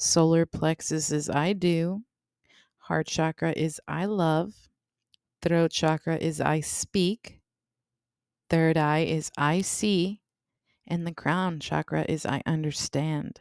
Solar 0.00 0.46
plexus 0.46 1.12
is 1.12 1.28
I 1.28 1.52
do. 1.52 2.02
Heart 2.78 3.06
chakra 3.06 3.52
is 3.54 3.78
I 3.86 4.06
love. 4.06 4.54
Throat 5.42 5.70
chakra 5.72 6.16
is 6.16 6.40
I 6.40 6.60
speak. 6.60 7.42
Third 8.48 8.78
eye 8.78 9.00
is 9.00 9.30
I 9.36 9.60
see. 9.60 10.22
And 10.86 11.06
the 11.06 11.12
crown 11.12 11.60
chakra 11.60 12.06
is 12.08 12.24
I 12.24 12.42
understand. 12.46 13.40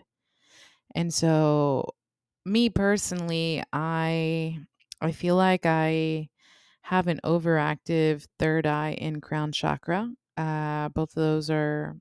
And 0.94 1.14
so 1.14 1.96
me 2.46 2.70
personally, 2.70 3.64
I 3.72 4.60
I 5.00 5.14
feel 5.14 5.38
like 5.38 5.66
I 5.66 6.28
have 6.82 7.08
an 7.08 7.22
overactive 7.24 8.28
third 8.38 8.68
eye 8.68 8.98
and 9.00 9.22
crown 9.22 9.54
chakra. 9.54 10.12
Uh, 10.36 10.90
both 10.90 11.12
of 11.12 11.16
those 11.24 11.50
are 11.50 11.96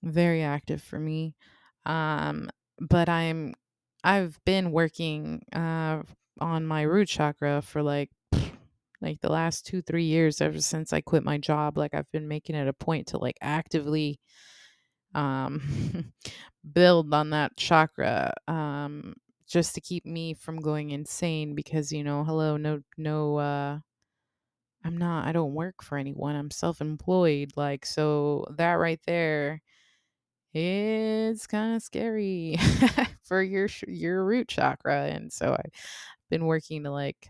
very 0.00 0.42
active 0.44 0.80
for 0.80 1.00
me. 1.00 1.34
Um, 1.86 2.50
but 2.80 3.08
I'm 3.08 3.54
I've 4.04 4.38
been 4.44 4.72
working 4.72 5.42
uh, 5.52 6.02
on 6.40 6.66
my 6.66 6.82
root 6.82 7.08
chakra 7.08 7.62
for 7.62 7.82
like 7.82 8.10
like 9.02 9.20
the 9.20 9.30
last 9.30 9.66
two 9.66 9.82
three 9.82 10.04
years 10.04 10.40
ever 10.40 10.60
since 10.60 10.92
I 10.92 11.00
quit 11.00 11.24
my 11.24 11.38
job. 11.38 11.78
Like 11.78 11.94
I've 11.94 12.10
been 12.12 12.28
making 12.28 12.56
it 12.56 12.68
a 12.68 12.72
point 12.72 13.08
to 13.08 13.18
like 13.18 13.36
actively 13.42 14.20
um, 15.14 16.12
build 16.72 17.12
on 17.14 17.30
that 17.30 17.56
chakra 17.56 18.32
um, 18.48 19.14
just 19.48 19.74
to 19.74 19.80
keep 19.80 20.06
me 20.06 20.34
from 20.34 20.60
going 20.60 20.90
insane 20.90 21.54
because 21.54 21.92
you 21.92 22.04
know 22.04 22.24
hello 22.24 22.56
no 22.56 22.82
no 22.98 23.36
uh 23.38 23.78
I'm 24.84 24.96
not 24.96 25.26
I 25.26 25.32
don't 25.32 25.54
work 25.54 25.82
for 25.82 25.98
anyone 25.98 26.36
I'm 26.36 26.50
self-employed 26.50 27.52
like 27.56 27.84
so 27.84 28.46
that 28.56 28.74
right 28.74 29.00
there 29.06 29.60
it's 30.52 31.46
kind 31.46 31.76
of 31.76 31.82
scary 31.82 32.56
for 33.22 33.42
your 33.42 33.68
your 33.86 34.24
root 34.24 34.48
chakra 34.48 35.04
and 35.06 35.32
so 35.32 35.52
i've 35.52 35.72
been 36.30 36.46
working 36.46 36.84
to 36.84 36.90
like 36.90 37.28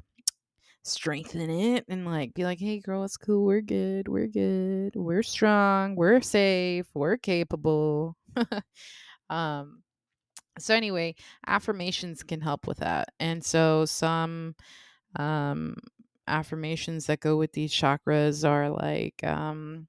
strengthen 0.83 1.51
it 1.51 1.85
and 1.89 2.07
like 2.07 2.33
be 2.35 2.45
like 2.45 2.59
hey 2.59 2.81
girl 2.81 3.05
it's 3.05 3.17
cool 3.19 3.45
we're 3.45 3.61
good 3.61 4.09
we're 4.09 4.27
good 4.27 4.97
we're 4.97 5.23
strong 5.23 5.95
we're 5.97 6.21
safe 6.21 6.87
we're 6.95 7.17
capable. 7.17 8.17
Um 9.31 9.83
so 10.59 10.75
anyway 10.75 11.15
affirmations 11.47 12.23
can 12.23 12.41
help 12.41 12.67
with 12.67 12.79
that 12.79 13.11
and 13.21 13.45
so 13.45 13.85
some 13.85 14.55
um 15.17 15.77
affirmations 16.27 17.07
that 17.07 17.21
go 17.21 17.37
with 17.37 17.53
these 17.53 17.73
chakras 17.73 18.49
are 18.49 18.71
like 18.71 19.23
um 19.25 19.87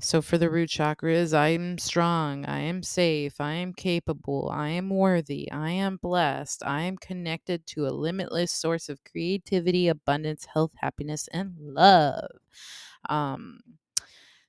so 0.00 0.22
for 0.22 0.38
the 0.38 0.48
root 0.50 0.68
chakras, 0.70 1.34
I 1.36 1.48
am 1.48 1.76
strong, 1.78 2.44
I 2.46 2.60
am 2.60 2.82
safe, 2.84 3.40
I 3.40 3.54
am 3.54 3.72
capable, 3.72 4.48
I 4.52 4.68
am 4.68 4.90
worthy, 4.90 5.50
I 5.50 5.70
am 5.70 5.96
blessed, 5.96 6.62
I 6.64 6.82
am 6.82 6.96
connected 6.96 7.66
to 7.68 7.86
a 7.86 7.90
limitless 7.90 8.52
source 8.52 8.88
of 8.88 9.02
creativity, 9.02 9.88
abundance, 9.88 10.44
health, 10.46 10.72
happiness, 10.76 11.28
and 11.32 11.56
love. 11.58 12.30
Um, 13.08 13.60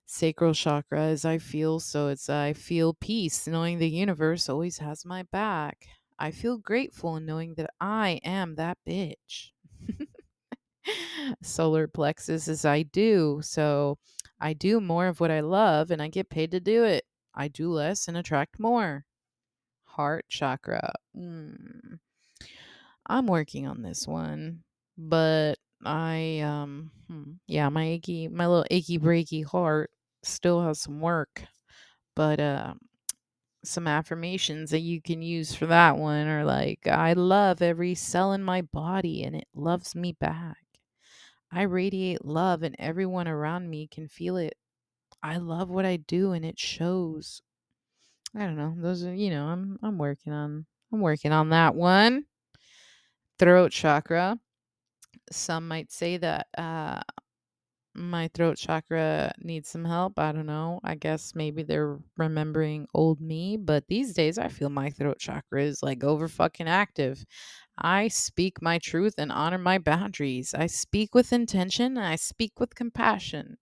sacral 0.06 0.53
chakra 0.53 1.08
is 1.10 1.25
I 1.25 1.38
feel, 1.38 1.79
so 1.79 2.10
it's 2.10 2.29
I 2.29 2.53
feel 2.53 2.94
peace, 2.94 3.48
knowing 3.48 3.79
the 3.79 3.89
universe 3.89 4.50
always 4.50 4.79
has 4.79 5.06
my 5.06 5.24
back. 5.24 5.88
I 6.20 6.32
feel 6.32 6.58
grateful 6.58 7.15
in 7.18 7.25
knowing 7.25 7.56
that 7.56 7.72
I 7.82 8.20
am 8.24 8.56
that 8.56 8.77
bitch. 8.88 9.51
Solar 11.43 11.88
plexus 11.88 12.48
is 12.48 12.65
I 12.65 12.83
do. 12.83 13.39
So 13.43 13.98
I 14.39 14.53
do 14.53 14.79
more 14.79 15.07
of 15.07 15.19
what 15.19 15.31
I 15.31 15.41
love 15.41 15.91
and 15.91 16.01
I 16.01 16.07
get 16.07 16.29
paid 16.29 16.51
to 16.51 16.59
do 16.59 16.83
it. 16.83 17.05
I 17.36 17.48
do 17.48 17.71
less 17.71 18.07
and 18.07 18.17
attract 18.17 18.59
more. 18.59 19.05
Heart 19.86 20.25
chakra. 20.29 20.93
Mm. 21.17 22.00
I'm 23.07 23.27
working 23.27 23.67
on 23.67 23.81
this 23.81 24.07
one, 24.07 24.63
but 24.98 25.55
I 25.83 26.39
um 26.39 26.91
hmm, 27.07 27.31
yeah, 27.48 27.69
my 27.69 27.86
achy 27.86 28.27
my 28.27 28.48
little 28.48 28.65
achy 28.69 29.00
breaky 29.00 29.45
heart 29.45 29.89
still 30.24 30.62
has 30.63 30.81
some 30.81 31.01
work. 31.01 31.43
But 32.15 32.39
uh 32.39 32.74
some 33.63 33.88
affirmations 33.88 34.71
that 34.71 34.79
you 34.79 35.01
can 35.01 35.21
use 35.21 35.53
for 35.53 35.65
that 35.65 35.98
one 35.98 36.27
are 36.27 36.45
like 36.45 36.88
I 36.88 37.13
love 37.13 37.62
every 37.62 37.95
cell 37.95 38.31
in 38.33 38.43
my 38.43 38.62
body 38.62 39.24
and 39.24 39.36
it 39.36 39.48
loves 39.53 39.95
me 39.95 40.13
back. 40.13 40.57
I 41.51 41.63
radiate 41.63 42.25
love 42.25 42.63
and 42.63 42.75
everyone 42.79 43.27
around 43.27 43.70
me 43.70 43.88
can 43.88 44.08
feel 44.08 44.38
it. 44.38 44.56
I 45.24 45.38
love 45.38 45.70
what 45.70 45.86
I 45.86 45.98
do 45.98 46.34
and 46.34 46.46
it 46.46 46.60
shows. 46.60 47.41
I 48.36 48.39
don't 48.46 48.58
know. 48.58 48.75
Those 48.77 49.03
are, 49.06 49.13
you 49.13 49.29
know, 49.29 49.48
I'm 49.48 49.77
I'm 49.84 49.98
working 49.98 50.34
on 50.34 50.65
I'm 50.94 51.01
working 51.01 51.32
on 51.32 51.50
that 51.50 51.75
one. 51.75 52.25
Throat 53.39 53.72
chakra. 53.72 54.39
Some 55.32 55.68
might 55.68 55.91
say 55.91 56.18
that 56.18 56.48
uh 56.58 57.01
my 57.96 58.29
throat 58.29 58.58
chakra 58.58 59.34
needs 59.39 59.70
some 59.70 59.86
help. 59.86 60.20
I 60.20 60.32
don't 60.32 60.46
know. 60.46 60.79
I 60.84 60.96
guess 60.96 61.36
maybe 61.36 61.63
they're 61.63 62.00
remembering 62.18 62.88
old 62.94 63.22
me, 63.22 63.58
but 63.58 63.88
these 63.88 64.13
days 64.13 64.38
I 64.38 64.48
feel 64.50 64.70
my 64.70 64.89
throat 64.91 65.20
chakra 65.20 65.63
is 65.63 65.84
like 65.84 66.03
over 66.03 66.27
fucking 66.27 66.68
active. 66.68 67.25
I 67.79 68.09
speak 68.09 68.62
my 68.62 68.77
truth 68.77 69.15
and 69.17 69.31
honor 69.31 69.57
my 69.57 69.77
boundaries. 69.77 70.53
I 70.53 70.67
speak 70.67 71.15
with 71.15 71.31
intention 71.31 71.98
I 71.98 72.15
speak 72.15 72.59
with 72.59 72.75
compassion. 72.75 73.57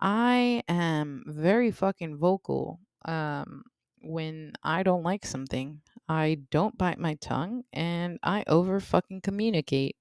I 0.00 0.62
am 0.68 1.24
very 1.26 1.70
fucking 1.70 2.16
vocal 2.16 2.80
um, 3.04 3.64
when 4.00 4.52
I 4.62 4.82
don't 4.82 5.02
like 5.02 5.26
something. 5.26 5.80
I 6.08 6.38
don't 6.50 6.78
bite 6.78 6.98
my 6.98 7.14
tongue 7.14 7.64
and 7.72 8.18
I 8.22 8.44
over 8.46 8.80
fucking 8.80 9.20
communicate. 9.20 9.96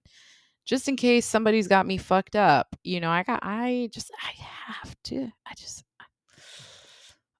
Just 0.65 0.87
in 0.87 0.95
case 0.95 1.25
somebody's 1.25 1.67
got 1.67 1.85
me 1.85 1.97
fucked 1.97 2.35
up. 2.35 2.75
You 2.83 2.99
know, 2.99 3.09
I 3.09 3.23
got, 3.23 3.39
I 3.41 3.89
just, 3.91 4.11
I 4.21 4.31
have 4.41 4.95
to, 5.05 5.31
I 5.45 5.53
just, 5.55 5.83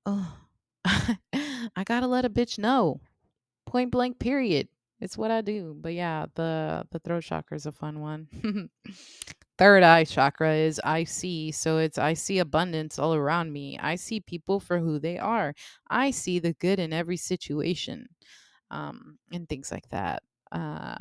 oh, 0.06 0.38
I 0.86 1.84
gotta 1.86 2.08
let 2.08 2.25
a 2.25 2.29
bitch 2.29 2.58
know. 2.58 3.01
Point 3.65 3.91
blank, 3.91 4.20
period. 4.20 4.70
It's 5.00 5.18
what 5.18 5.32
I 5.32 5.42
do. 5.42 5.75
But 5.80 5.94
yeah, 5.94 6.25
the 6.36 6.86
the 6.92 7.00
throat 7.00 7.24
chakra 7.24 7.56
is 7.56 7.66
a 7.66 7.72
fun 7.72 8.00
one. 8.00 8.27
Third 9.58 9.84
eye 9.84 10.04
chakra 10.06 10.54
is 10.56 10.80
I 10.84 11.04
see. 11.04 11.51
So 11.51 11.77
it's 11.77 11.98
I 11.98 12.13
see 12.13 12.39
abundance 12.39 13.00
all 13.00 13.13
around 13.16 13.51
me. 13.54 13.77
I 13.80 13.96
see 13.96 14.20
people 14.20 14.60
for 14.60 14.80
who 14.80 15.00
they 15.00 15.18
are. 15.18 15.54
I 15.89 16.12
see 16.12 16.39
the 16.39 16.54
good 16.54 16.80
in 16.80 16.94
every 16.94 17.18
situation. 17.18 18.08
Um, 18.72 19.20
and 19.32 19.48
things 19.50 19.72
like 19.72 19.89
that. 19.89 20.24
Uh 20.51 20.98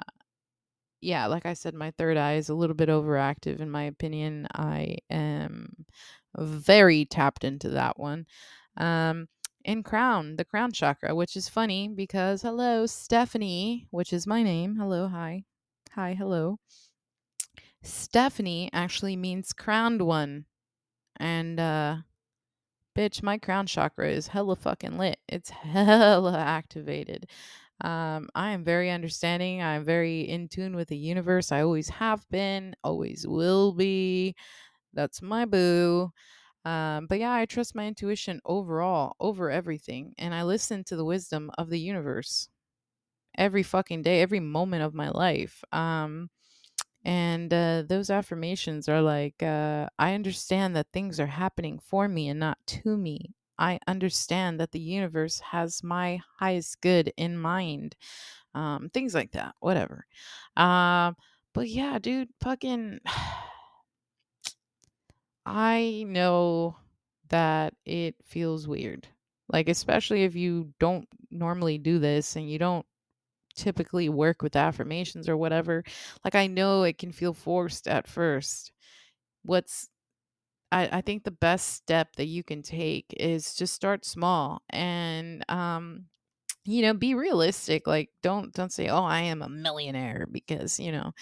yeah, 1.00 1.26
like 1.26 1.46
I 1.46 1.54
said, 1.54 1.74
my 1.74 1.90
third 1.92 2.16
eye 2.16 2.34
is 2.34 2.48
a 2.48 2.54
little 2.54 2.74
bit 2.74 2.88
overactive 2.88 3.60
in 3.60 3.70
my 3.70 3.84
opinion. 3.84 4.46
I 4.54 4.96
am 5.10 5.86
very 6.36 7.04
tapped 7.04 7.44
into 7.44 7.70
that 7.70 7.98
one. 7.98 8.26
Um 8.76 9.28
in 9.66 9.82
crown, 9.82 10.36
the 10.36 10.44
crown 10.44 10.70
chakra, 10.70 11.14
which 11.14 11.36
is 11.36 11.48
funny 11.48 11.88
because 11.88 12.40
hello, 12.40 12.86
Stephanie, 12.86 13.88
which 13.90 14.12
is 14.12 14.26
my 14.26 14.42
name. 14.42 14.76
Hello, 14.76 15.08
hi. 15.08 15.42
Hi, 15.92 16.14
hello. 16.14 16.58
Stephanie 17.82 18.70
actually 18.72 19.16
means 19.16 19.52
crowned 19.52 20.02
one. 20.02 20.46
And 21.18 21.58
uh 21.58 21.96
bitch, 22.96 23.22
my 23.22 23.38
crown 23.38 23.66
chakra 23.66 24.08
is 24.08 24.28
hella 24.28 24.56
fucking 24.56 24.98
lit. 24.98 25.18
It's 25.28 25.50
hella 25.50 26.38
activated. 26.38 27.28
Um, 27.82 28.30
I 28.34 28.52
am 28.52 28.64
very 28.64 28.90
understanding. 28.90 29.62
I'm 29.62 29.84
very 29.84 30.20
in 30.22 30.48
tune 30.48 30.76
with 30.76 30.88
the 30.88 30.96
universe. 30.96 31.52
I 31.52 31.62
always 31.62 31.88
have 31.88 32.26
been, 32.30 32.74
always 32.84 33.26
will 33.26 33.72
be. 33.72 34.34
That's 34.94 35.20
my 35.20 35.44
boo. 35.44 36.12
Um, 36.66 37.06
but 37.06 37.20
yeah, 37.20 37.32
I 37.32 37.46
trust 37.46 37.76
my 37.76 37.86
intuition 37.86 38.40
overall, 38.44 39.14
over 39.20 39.50
everything. 39.50 40.14
And 40.18 40.34
I 40.34 40.42
listen 40.42 40.84
to 40.84 40.96
the 40.96 41.04
wisdom 41.06 41.50
of 41.58 41.70
the 41.70 41.80
universe 41.80 42.48
every 43.38 43.62
fucking 43.62 44.02
day, 44.02 44.20
every 44.22 44.40
moment 44.40 44.82
of 44.82 44.94
my 44.94 45.10
life. 45.10 45.62
Um, 45.72 46.30
and 47.04 47.52
uh, 47.54 47.84
those 47.88 48.10
affirmations 48.10 48.88
are 48.88 49.00
like, 49.00 49.40
uh, 49.42 49.88
I 49.98 50.14
understand 50.14 50.74
that 50.76 50.88
things 50.92 51.20
are 51.20 51.26
happening 51.26 51.78
for 51.78 52.08
me 52.08 52.28
and 52.28 52.40
not 52.40 52.58
to 52.68 52.96
me. 52.96 53.34
I 53.58 53.78
understand 53.86 54.60
that 54.60 54.72
the 54.72 54.80
universe 54.80 55.40
has 55.40 55.84
my 55.84 56.20
highest 56.40 56.80
good 56.80 57.12
in 57.16 57.38
mind. 57.38 57.96
Um, 58.54 58.90
things 58.92 59.14
like 59.14 59.32
that, 59.32 59.54
whatever. 59.60 60.06
Um, 60.56 61.16
but 61.54 61.68
yeah, 61.68 61.98
dude, 61.98 62.30
fucking. 62.42 63.00
I 65.46 66.04
know 66.06 66.76
that 67.28 67.74
it 67.84 68.16
feels 68.24 68.68
weird. 68.68 69.08
Like, 69.48 69.68
especially 69.68 70.24
if 70.24 70.34
you 70.34 70.74
don't 70.80 71.08
normally 71.30 71.78
do 71.78 71.98
this 71.98 72.36
and 72.36 72.50
you 72.50 72.58
don't 72.58 72.84
typically 73.56 74.08
work 74.08 74.42
with 74.42 74.56
affirmations 74.56 75.28
or 75.28 75.36
whatever. 75.36 75.84
Like, 76.24 76.34
I 76.36 76.46
know 76.48 76.84
it 76.84 76.98
can 76.98 77.12
feel 77.12 77.34
forced 77.34 77.88
at 77.88 78.08
first. 78.08 78.72
What's 79.44 79.90
I, 80.72 80.98
I 80.98 81.00
think 81.02 81.24
the 81.24 81.30
best 81.30 81.70
step 81.74 82.16
that 82.16 82.26
you 82.26 82.42
can 82.44 82.62
take 82.62 83.06
is 83.18 83.54
just 83.54 83.74
start 83.74 84.04
small 84.04 84.62
and 84.70 85.44
um 85.50 86.06
you 86.64 86.82
know 86.82 86.94
be 86.94 87.14
realistic 87.14 87.86
like 87.86 88.10
don't 88.22 88.52
don't 88.54 88.72
say 88.72 88.88
oh 88.88 89.04
i 89.04 89.20
am 89.22 89.42
a 89.42 89.48
millionaire 89.48 90.26
because 90.30 90.80
you 90.80 90.92
know 90.92 91.12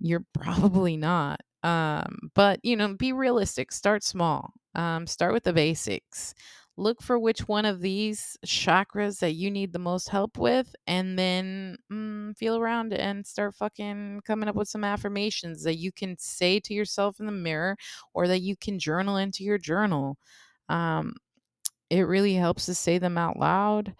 you're 0.00 0.24
probably 0.34 0.96
not 0.96 1.40
um 1.62 2.30
but 2.34 2.60
you 2.62 2.76
know 2.76 2.94
be 2.94 3.12
realistic 3.12 3.72
start 3.72 4.02
small 4.02 4.52
um 4.74 5.06
start 5.06 5.32
with 5.32 5.44
the 5.44 5.52
basics. 5.52 6.34
Look 6.78 7.02
for 7.02 7.18
which 7.18 7.46
one 7.48 7.66
of 7.66 7.82
these 7.82 8.36
chakras 8.46 9.18
that 9.20 9.32
you 9.34 9.50
need 9.50 9.72
the 9.74 9.78
most 9.78 10.08
help 10.08 10.38
with 10.38 10.74
and 10.86 11.18
then 11.18 11.76
mm, 11.92 12.34
feel 12.38 12.56
around 12.56 12.94
and 12.94 13.26
start 13.26 13.54
fucking 13.54 14.22
coming 14.26 14.48
up 14.48 14.56
with 14.56 14.68
some 14.68 14.82
affirmations 14.82 15.62
that 15.64 15.76
you 15.76 15.92
can 15.92 16.16
say 16.18 16.60
to 16.60 16.72
yourself 16.74 17.20
in 17.20 17.26
the 17.26 17.32
mirror 17.32 17.76
or 18.14 18.26
that 18.28 18.40
you 18.40 18.56
can 18.56 18.78
journal 18.78 19.16
into 19.18 19.44
your 19.44 19.58
journal. 19.58 20.16
Um 20.70 21.14
it 21.90 22.02
really 22.02 22.34
helps 22.34 22.66
to 22.66 22.74
say 22.74 22.98
them 22.98 23.18
out 23.18 23.38
loud 23.38 23.94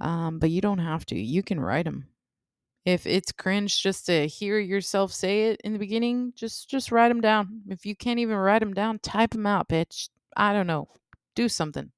um, 0.00 0.38
but 0.38 0.50
you 0.50 0.60
don't 0.60 0.78
have 0.78 1.06
to 1.06 1.18
you 1.18 1.42
can 1.42 1.60
write 1.60 1.84
them 1.84 2.08
if 2.88 3.06
it's 3.06 3.32
cringe 3.32 3.82
just 3.82 4.06
to 4.06 4.26
hear 4.26 4.58
yourself 4.58 5.12
say 5.12 5.50
it 5.50 5.60
in 5.62 5.74
the 5.74 5.78
beginning, 5.78 6.32
just 6.34 6.70
just 6.70 6.90
write 6.90 7.08
them 7.10 7.20
down. 7.20 7.60
If 7.68 7.84
you 7.84 7.94
can't 7.94 8.18
even 8.18 8.36
write 8.36 8.60
them 8.60 8.72
down, 8.72 8.98
type 9.00 9.32
them 9.32 9.46
out, 9.46 9.68
bitch. 9.68 10.08
I 10.34 10.54
don't 10.54 10.66
know. 10.66 10.88
Do 11.34 11.50
something. 11.50 11.92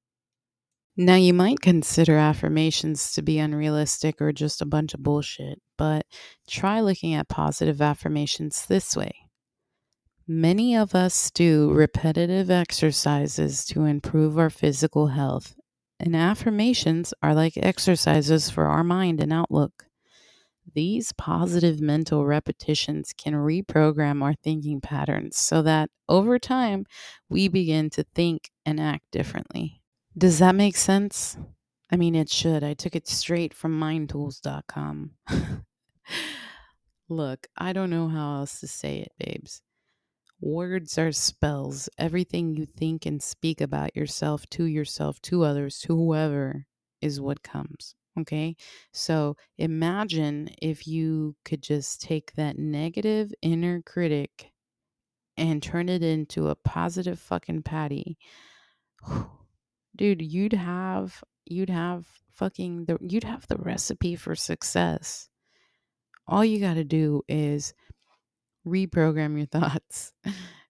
Now, 0.97 1.15
you 1.15 1.33
might 1.33 1.61
consider 1.61 2.17
affirmations 2.17 3.13
to 3.13 3.21
be 3.21 3.39
unrealistic 3.39 4.21
or 4.21 4.33
just 4.33 4.61
a 4.61 4.65
bunch 4.65 4.93
of 4.93 5.01
bullshit, 5.01 5.61
but 5.77 6.05
try 6.49 6.81
looking 6.81 7.13
at 7.13 7.29
positive 7.29 7.81
affirmations 7.81 8.65
this 8.65 8.93
way. 8.93 9.13
Many 10.27 10.75
of 10.75 10.93
us 10.93 11.31
do 11.31 11.71
repetitive 11.71 12.51
exercises 12.51 13.63
to 13.67 13.85
improve 13.85 14.37
our 14.37 14.49
physical 14.49 15.07
health, 15.07 15.55
and 16.01 16.17
affirmations 16.17 17.13
are 17.23 17.33
like 17.33 17.53
exercises 17.55 18.49
for 18.49 18.65
our 18.65 18.83
mind 18.83 19.21
and 19.21 19.31
outlook. 19.31 19.85
These 20.73 21.11
positive 21.13 21.81
mental 21.81 22.25
repetitions 22.25 23.13
can 23.17 23.33
reprogram 23.33 24.23
our 24.23 24.33
thinking 24.33 24.79
patterns 24.79 25.37
so 25.37 25.61
that 25.63 25.89
over 26.07 26.39
time 26.39 26.85
we 27.29 27.47
begin 27.47 27.89
to 27.91 28.03
think 28.15 28.51
and 28.65 28.79
act 28.79 29.05
differently. 29.11 29.81
Does 30.17 30.39
that 30.39 30.55
make 30.55 30.77
sense? 30.77 31.37
I 31.91 31.97
mean, 31.97 32.15
it 32.15 32.29
should. 32.29 32.63
I 32.63 32.73
took 32.73 32.95
it 32.95 33.07
straight 33.07 33.53
from 33.53 33.77
mindtools.com. 33.79 35.11
Look, 37.09 37.47
I 37.57 37.73
don't 37.73 37.89
know 37.89 38.07
how 38.07 38.37
else 38.37 38.61
to 38.61 38.67
say 38.67 38.99
it, 38.99 39.11
babes. 39.19 39.61
Words 40.39 40.97
are 40.97 41.11
spells. 41.11 41.89
Everything 41.97 42.55
you 42.55 42.65
think 42.65 43.05
and 43.05 43.21
speak 43.21 43.59
about 43.59 43.95
yourself, 43.95 44.45
to 44.51 44.63
yourself, 44.63 45.21
to 45.23 45.43
others, 45.43 45.79
to 45.81 45.95
whoever, 45.95 46.65
is 47.01 47.19
what 47.19 47.43
comes. 47.43 47.95
Okay. 48.19 48.55
So 48.91 49.37
imagine 49.57 50.49
if 50.61 50.85
you 50.85 51.35
could 51.45 51.61
just 51.61 52.01
take 52.01 52.33
that 52.33 52.57
negative 52.57 53.33
inner 53.41 53.81
critic 53.81 54.51
and 55.37 55.63
turn 55.63 55.89
it 55.89 56.03
into 56.03 56.49
a 56.49 56.55
positive 56.55 57.19
fucking 57.19 57.63
patty. 57.63 58.17
Dude, 59.95 60.21
you'd 60.21 60.53
have 60.53 61.23
you'd 61.45 61.69
have 61.69 62.05
fucking 62.31 62.85
the 62.85 62.97
you'd 63.01 63.23
have 63.23 63.47
the 63.47 63.57
recipe 63.57 64.15
for 64.15 64.35
success. 64.35 65.29
All 66.27 66.45
you 66.45 66.59
got 66.59 66.75
to 66.75 66.83
do 66.83 67.23
is 67.27 67.73
reprogram 68.65 69.37
your 69.37 69.45
thoughts, 69.59 70.13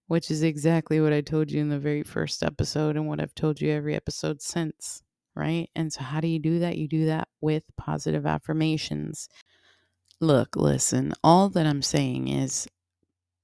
which 0.06 0.30
is 0.30 0.42
exactly 0.42 1.00
what 1.00 1.12
I 1.12 1.20
told 1.20 1.50
you 1.50 1.60
in 1.60 1.68
the 1.68 1.78
very 1.78 2.02
first 2.02 2.42
episode 2.42 2.96
and 2.96 3.06
what 3.06 3.20
I've 3.20 3.34
told 3.34 3.60
you 3.60 3.70
every 3.70 3.94
episode 3.94 4.40
since 4.42 5.02
right? 5.34 5.68
And 5.74 5.92
so, 5.92 6.02
how 6.02 6.20
do 6.20 6.28
you 6.28 6.38
do 6.38 6.60
that? 6.60 6.76
You 6.78 6.88
do 6.88 7.06
that 7.06 7.28
with 7.40 7.64
positive 7.76 8.26
affirmations. 8.26 9.28
Look, 10.20 10.56
listen, 10.56 11.12
all 11.24 11.48
that 11.50 11.66
I'm 11.66 11.82
saying 11.82 12.28
is 12.28 12.68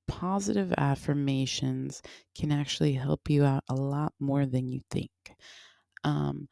positive 0.07 0.73
affirmations 0.79 2.03
can 2.37 2.51
actually 2.51 2.95
help 2.95 3.29
you 3.29 3.45
out 3.45 3.65
a 3.69 3.75
lot 3.75 4.13
more 4.19 4.47
than 4.47 4.69
you 4.69 4.81
think. 4.91 5.11
Um, 6.05 6.49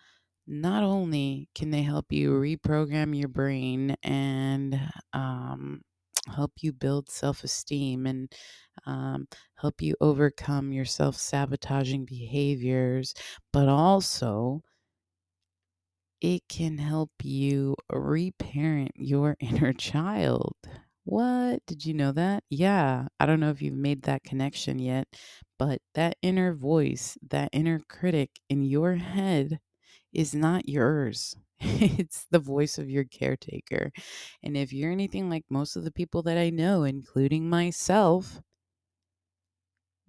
not 0.47 0.85
only 0.85 1.49
can 1.55 1.71
they 1.71 1.83
help 1.83 2.13
you 2.13 2.31
reprogram 2.31 3.19
your 3.19 3.29
brain 3.29 3.97
and 4.03 4.81
um, 5.13 5.83
help 6.29 6.53
you 6.61 6.73
build 6.73 7.11
self 7.11 7.43
esteem 7.45 8.07
and 8.07 8.33
um, 8.87 9.27
help 9.57 9.81
you 9.83 9.97
overcome 10.01 10.73
your 10.73 10.85
self 10.85 11.17
sabotaging 11.17 12.05
behaviors, 12.05 13.15
but 13.53 13.69
also 13.69 14.63
it 16.21 16.43
can 16.49 16.79
help 16.79 17.11
you 17.23 17.77
reparent 17.93 18.93
your 18.97 19.37
inner 19.41 19.73
child. 19.73 20.55
What? 21.05 21.65
Did 21.67 21.85
you 21.87 21.95
know 21.95 22.13
that? 22.13 22.45
Yeah. 22.51 23.07
I 23.21 23.27
don't 23.27 23.41
know 23.41 23.51
if 23.51 23.63
you've 23.63 23.75
made 23.77 24.03
that 24.03 24.25
connection 24.25 24.79
yet, 24.79 25.09
but 25.59 25.81
that 25.95 26.17
inner 26.23 26.53
voice, 26.55 27.17
that 27.31 27.51
inner 27.53 27.81
critic 27.89 28.41
in 28.49 28.63
your 28.65 28.97
head 28.97 29.61
is 30.13 30.35
not 30.35 30.69
yours. 30.69 31.37
it's 31.61 32.27
the 32.31 32.39
voice 32.41 32.79
of 32.79 32.91
your 32.91 33.05
caretaker. 33.05 33.93
And 34.43 34.57
if 34.57 34.73
you're 34.73 34.93
anything 34.93 35.31
like 35.31 35.45
most 35.51 35.77
of 35.77 35.85
the 35.85 35.93
people 35.93 36.23
that 36.25 36.39
I 36.39 36.51
know, 36.51 36.85
including 36.85 37.49
myself, 37.49 38.41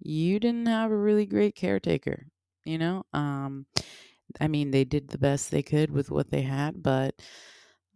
you 0.00 0.38
didn't 0.38 0.66
have 0.66 0.90
a 0.90 0.96
really 0.96 1.26
great 1.26 1.54
caretaker, 1.54 2.26
you 2.64 2.78
know? 2.78 3.04
Um 3.12 3.66
I 4.40 4.48
mean, 4.48 4.70
they 4.70 4.84
did 4.84 5.08
the 5.08 5.18
best 5.18 5.50
they 5.50 5.62
could 5.62 5.90
with 5.90 6.10
what 6.10 6.30
they 6.30 6.42
had, 6.42 6.82
but 6.82 7.14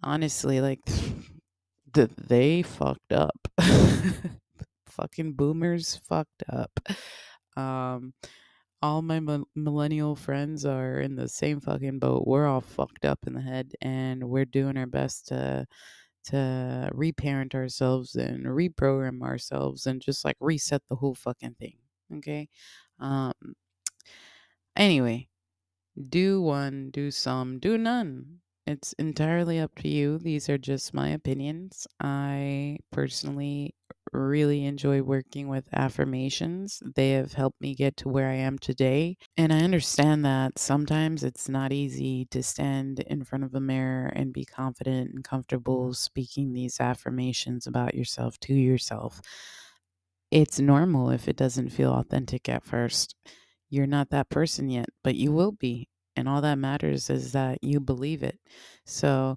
honestly, 0.02 0.60
like, 0.60 0.80
the, 1.92 2.10
they 2.18 2.62
fucked 2.62 3.12
up. 3.12 3.48
Fucking 4.86 5.32
boomers 5.32 6.00
fucked 6.08 6.42
up. 6.50 6.78
Um, 7.56 8.14
all 8.82 9.00
my 9.00 9.20
millennial 9.54 10.16
friends 10.16 10.64
are 10.66 10.98
in 10.98 11.14
the 11.14 11.28
same 11.28 11.60
fucking 11.60 12.00
boat. 12.00 12.26
We're 12.26 12.46
all 12.46 12.60
fucked 12.60 13.04
up 13.04 13.20
in 13.26 13.34
the 13.34 13.40
head, 13.40 13.72
and 13.80 14.24
we're 14.24 14.44
doing 14.44 14.76
our 14.76 14.86
best 14.86 15.28
to 15.28 15.66
to 16.24 16.88
reparent 16.92 17.54
ourselves 17.54 18.14
and 18.14 18.46
reprogram 18.46 19.22
ourselves 19.22 19.86
and 19.86 20.00
just 20.00 20.24
like 20.24 20.36
reset 20.40 20.82
the 20.88 20.96
whole 20.96 21.14
fucking 21.14 21.54
thing. 21.58 21.76
Okay. 22.16 22.48
Um. 22.98 23.32
Anyway, 24.76 25.28
do 26.08 26.42
one, 26.42 26.90
do 26.90 27.10
some, 27.10 27.58
do 27.58 27.78
none. 27.78 28.38
It's 28.66 28.92
entirely 28.94 29.58
up 29.58 29.74
to 29.76 29.88
you. 29.88 30.18
These 30.18 30.48
are 30.48 30.58
just 30.58 30.94
my 30.94 31.08
opinions. 31.08 31.86
I 32.00 32.78
personally 32.92 33.74
really 34.12 34.64
enjoy 34.64 35.02
working 35.02 35.48
with 35.48 35.64
affirmations. 35.72 36.82
They 36.94 37.12
have 37.12 37.32
helped 37.32 37.60
me 37.60 37.74
get 37.74 37.96
to 37.98 38.08
where 38.08 38.28
I 38.28 38.34
am 38.34 38.58
today. 38.58 39.16
And 39.36 39.52
I 39.52 39.60
understand 39.60 40.24
that 40.24 40.58
sometimes 40.58 41.24
it's 41.24 41.48
not 41.48 41.72
easy 41.72 42.26
to 42.26 42.42
stand 42.42 43.00
in 43.00 43.24
front 43.24 43.44
of 43.44 43.54
a 43.54 43.60
mirror 43.60 44.12
and 44.14 44.32
be 44.32 44.44
confident 44.44 45.12
and 45.12 45.24
comfortable 45.24 45.86
mm-hmm. 45.86 45.92
speaking 45.94 46.52
these 46.52 46.78
affirmations 46.80 47.66
about 47.66 47.94
yourself 47.94 48.38
to 48.40 48.54
yourself. 48.54 49.20
It's 50.30 50.60
normal 50.60 51.10
if 51.10 51.28
it 51.28 51.36
doesn't 51.36 51.70
feel 51.70 51.92
authentic 51.92 52.48
at 52.48 52.64
first. 52.64 53.16
You're 53.72 53.86
not 53.86 54.10
that 54.10 54.28
person 54.28 54.68
yet, 54.68 54.90
but 55.02 55.14
you 55.14 55.32
will 55.32 55.52
be. 55.52 55.88
And 56.14 56.28
all 56.28 56.42
that 56.42 56.58
matters 56.58 57.08
is 57.08 57.32
that 57.32 57.58
you 57.64 57.80
believe 57.80 58.22
it. 58.22 58.38
So 58.84 59.36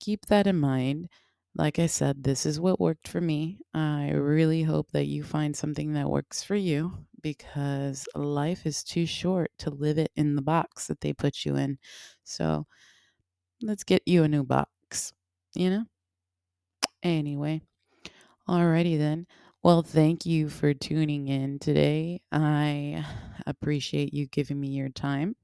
keep 0.00 0.26
that 0.26 0.46
in 0.46 0.60
mind. 0.60 1.08
Like 1.54 1.78
I 1.78 1.86
said, 1.86 2.22
this 2.22 2.44
is 2.44 2.60
what 2.60 2.78
worked 2.78 3.08
for 3.08 3.22
me. 3.22 3.58
I 3.72 4.10
really 4.10 4.62
hope 4.62 4.90
that 4.92 5.06
you 5.06 5.22
find 5.22 5.56
something 5.56 5.94
that 5.94 6.10
works 6.10 6.44
for 6.44 6.56
you 6.56 6.92
because 7.22 8.06
life 8.14 8.66
is 8.66 8.84
too 8.84 9.06
short 9.06 9.50
to 9.60 9.70
live 9.70 9.96
it 9.96 10.12
in 10.14 10.36
the 10.36 10.42
box 10.42 10.86
that 10.88 11.00
they 11.00 11.14
put 11.14 11.46
you 11.46 11.56
in. 11.56 11.78
So 12.22 12.66
let's 13.62 13.84
get 13.84 14.02
you 14.04 14.24
a 14.24 14.28
new 14.28 14.44
box, 14.44 15.14
you 15.54 15.70
know? 15.70 15.84
Anyway, 17.02 17.62
alrighty 18.46 18.98
then. 18.98 19.26
Well, 19.62 19.82
thank 19.82 20.24
you 20.26 20.48
for 20.48 20.72
tuning 20.74 21.28
in 21.28 21.58
today. 21.58 22.22
I 22.32 23.04
appreciate 23.46 24.14
you 24.14 24.26
giving 24.26 24.58
me 24.60 24.68
your 24.68 24.88
time. 24.88 25.36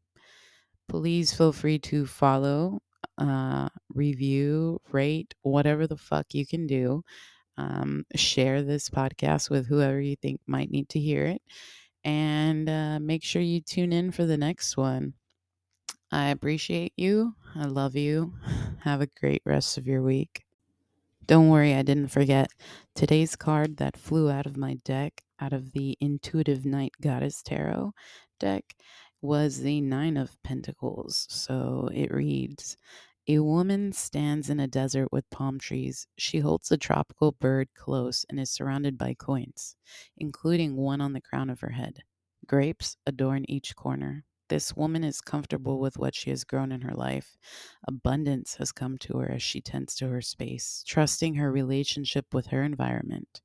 Please 0.88 1.34
feel 1.34 1.52
free 1.52 1.78
to 1.80 2.06
follow, 2.06 2.80
uh, 3.18 3.68
review, 3.94 4.80
rate, 4.92 5.34
whatever 5.42 5.86
the 5.86 5.96
fuck 5.98 6.28
you 6.34 6.46
can 6.46 6.66
do. 6.66 7.04
Um, 7.58 8.06
share 8.16 8.62
this 8.62 8.90
podcast 8.90 9.50
with 9.50 9.68
whoever 9.68 10.00
you 10.00 10.16
think 10.16 10.40
might 10.46 10.70
need 10.70 10.88
to 10.90 11.00
hear 11.00 11.24
it. 11.26 11.42
And 12.04 12.68
uh, 12.70 13.00
make 13.00 13.24
sure 13.24 13.42
you 13.42 13.60
tune 13.62 13.92
in 13.92 14.12
for 14.12 14.26
the 14.26 14.38
next 14.38 14.76
one. 14.78 15.14
I 16.12 16.30
appreciate 16.30 16.94
you. 16.96 17.34
I 17.56 17.66
love 17.66 17.96
you. 17.96 18.34
Have 18.84 19.02
a 19.02 19.08
great 19.20 19.42
rest 19.46 19.78
of 19.78 19.86
your 19.88 20.02
week. 20.02 20.45
Don't 21.26 21.48
worry, 21.48 21.74
I 21.74 21.82
didn't 21.82 22.08
forget. 22.08 22.50
Today's 22.94 23.34
card 23.34 23.78
that 23.78 23.96
flew 23.96 24.30
out 24.30 24.46
of 24.46 24.56
my 24.56 24.74
deck, 24.84 25.24
out 25.40 25.52
of 25.52 25.72
the 25.72 25.96
Intuitive 26.00 26.64
Night 26.64 26.92
Goddess 27.00 27.42
Tarot 27.42 27.92
deck, 28.38 28.76
was 29.20 29.60
the 29.60 29.80
Nine 29.80 30.16
of 30.16 30.40
Pentacles. 30.44 31.26
So 31.28 31.88
it 31.92 32.12
reads 32.12 32.76
A 33.26 33.40
woman 33.40 33.92
stands 33.92 34.48
in 34.50 34.60
a 34.60 34.68
desert 34.68 35.08
with 35.10 35.28
palm 35.30 35.58
trees. 35.58 36.06
She 36.16 36.38
holds 36.38 36.70
a 36.70 36.76
tropical 36.76 37.32
bird 37.32 37.68
close 37.74 38.24
and 38.30 38.38
is 38.38 38.52
surrounded 38.52 38.96
by 38.96 39.14
coins, 39.14 39.74
including 40.16 40.76
one 40.76 41.00
on 41.00 41.12
the 41.12 41.20
crown 41.20 41.50
of 41.50 41.58
her 41.58 41.70
head. 41.70 42.04
Grapes 42.46 42.96
adorn 43.04 43.44
each 43.48 43.74
corner. 43.74 44.24
This 44.48 44.76
woman 44.76 45.02
is 45.02 45.20
comfortable 45.20 45.80
with 45.80 45.98
what 45.98 46.14
she 46.14 46.30
has 46.30 46.44
grown 46.44 46.70
in 46.70 46.82
her 46.82 46.94
life. 46.94 47.36
Abundance 47.88 48.54
has 48.56 48.70
come 48.70 48.96
to 48.98 49.18
her 49.18 49.32
as 49.32 49.42
she 49.42 49.60
tends 49.60 49.94
to 49.96 50.08
her 50.08 50.20
space, 50.20 50.84
trusting 50.86 51.34
her 51.34 51.50
relationship 51.50 52.32
with 52.32 52.46
her 52.48 52.62
environment. 52.62 53.40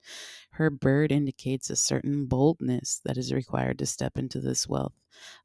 Her 0.51 0.69
bird 0.69 1.11
indicates 1.11 1.69
a 1.69 1.75
certain 1.75 2.27
boldness 2.27 3.01
that 3.03 3.17
is 3.17 3.33
required 3.33 3.79
to 3.79 3.85
step 3.85 4.17
into 4.17 4.39
this 4.39 4.67
wealth. 4.67 4.93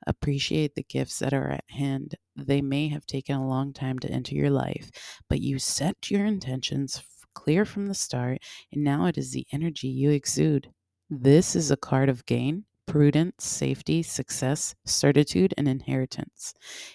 Appreciate 0.06 0.74
the 0.74 0.82
gifts 0.82 1.18
that 1.20 1.32
are 1.32 1.50
at 1.50 1.64
hand. 1.70 2.16
They 2.36 2.60
may 2.60 2.88
have 2.88 3.06
taken 3.06 3.36
a 3.36 3.48
long 3.48 3.72
time 3.72 3.98
to 4.00 4.10
enter 4.10 4.34
your 4.34 4.50
life, 4.50 4.90
but 5.28 5.40
you 5.40 5.58
set 5.58 6.10
your 6.10 6.26
intentions 6.26 7.02
clear 7.34 7.64
from 7.64 7.86
the 7.86 7.94
start, 7.94 8.38
and 8.72 8.84
now 8.84 9.06
it 9.06 9.18
is 9.18 9.32
the 9.32 9.46
energy 9.52 9.88
you 9.88 10.10
exude. 10.10 10.70
This 11.08 11.54
is 11.54 11.70
a 11.70 11.76
card 11.76 12.08
of 12.08 12.26
gain, 12.26 12.64
prudence, 12.86 13.44
safety, 13.44 14.02
success, 14.02 14.74
certitude, 14.84 15.52
and 15.56 15.68
inheritance. 15.68 16.54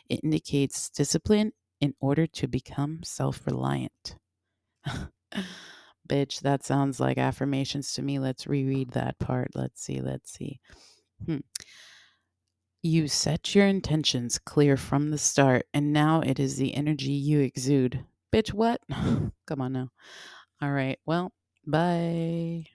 It 0.09 0.21
indicates 0.23 0.89
discipline 0.89 1.53
in 1.79 1.93
order 1.99 2.27
to 2.27 2.47
become 2.47 3.01
self 3.03 3.45
reliant. 3.45 4.15
Bitch, 6.09 6.41
that 6.41 6.63
sounds 6.63 6.99
like 6.99 7.17
affirmations 7.17 7.93
to 7.93 8.01
me. 8.01 8.19
Let's 8.19 8.47
reread 8.47 8.91
that 8.91 9.19
part. 9.19 9.51
Let's 9.55 9.81
see, 9.81 10.01
let's 10.01 10.31
see. 10.31 10.59
Hmm. 11.25 11.37
You 12.83 13.07
set 13.07 13.53
your 13.53 13.67
intentions 13.67 14.39
clear 14.39 14.75
from 14.75 15.11
the 15.11 15.17
start, 15.17 15.67
and 15.73 15.93
now 15.93 16.21
it 16.21 16.39
is 16.39 16.57
the 16.57 16.73
energy 16.73 17.11
you 17.11 17.39
exude. 17.39 18.03
Bitch, 18.33 18.53
what? 18.53 18.81
Come 19.47 19.61
on 19.61 19.73
now. 19.73 19.89
All 20.61 20.71
right, 20.71 20.99
well, 21.05 21.31
bye. 21.65 22.65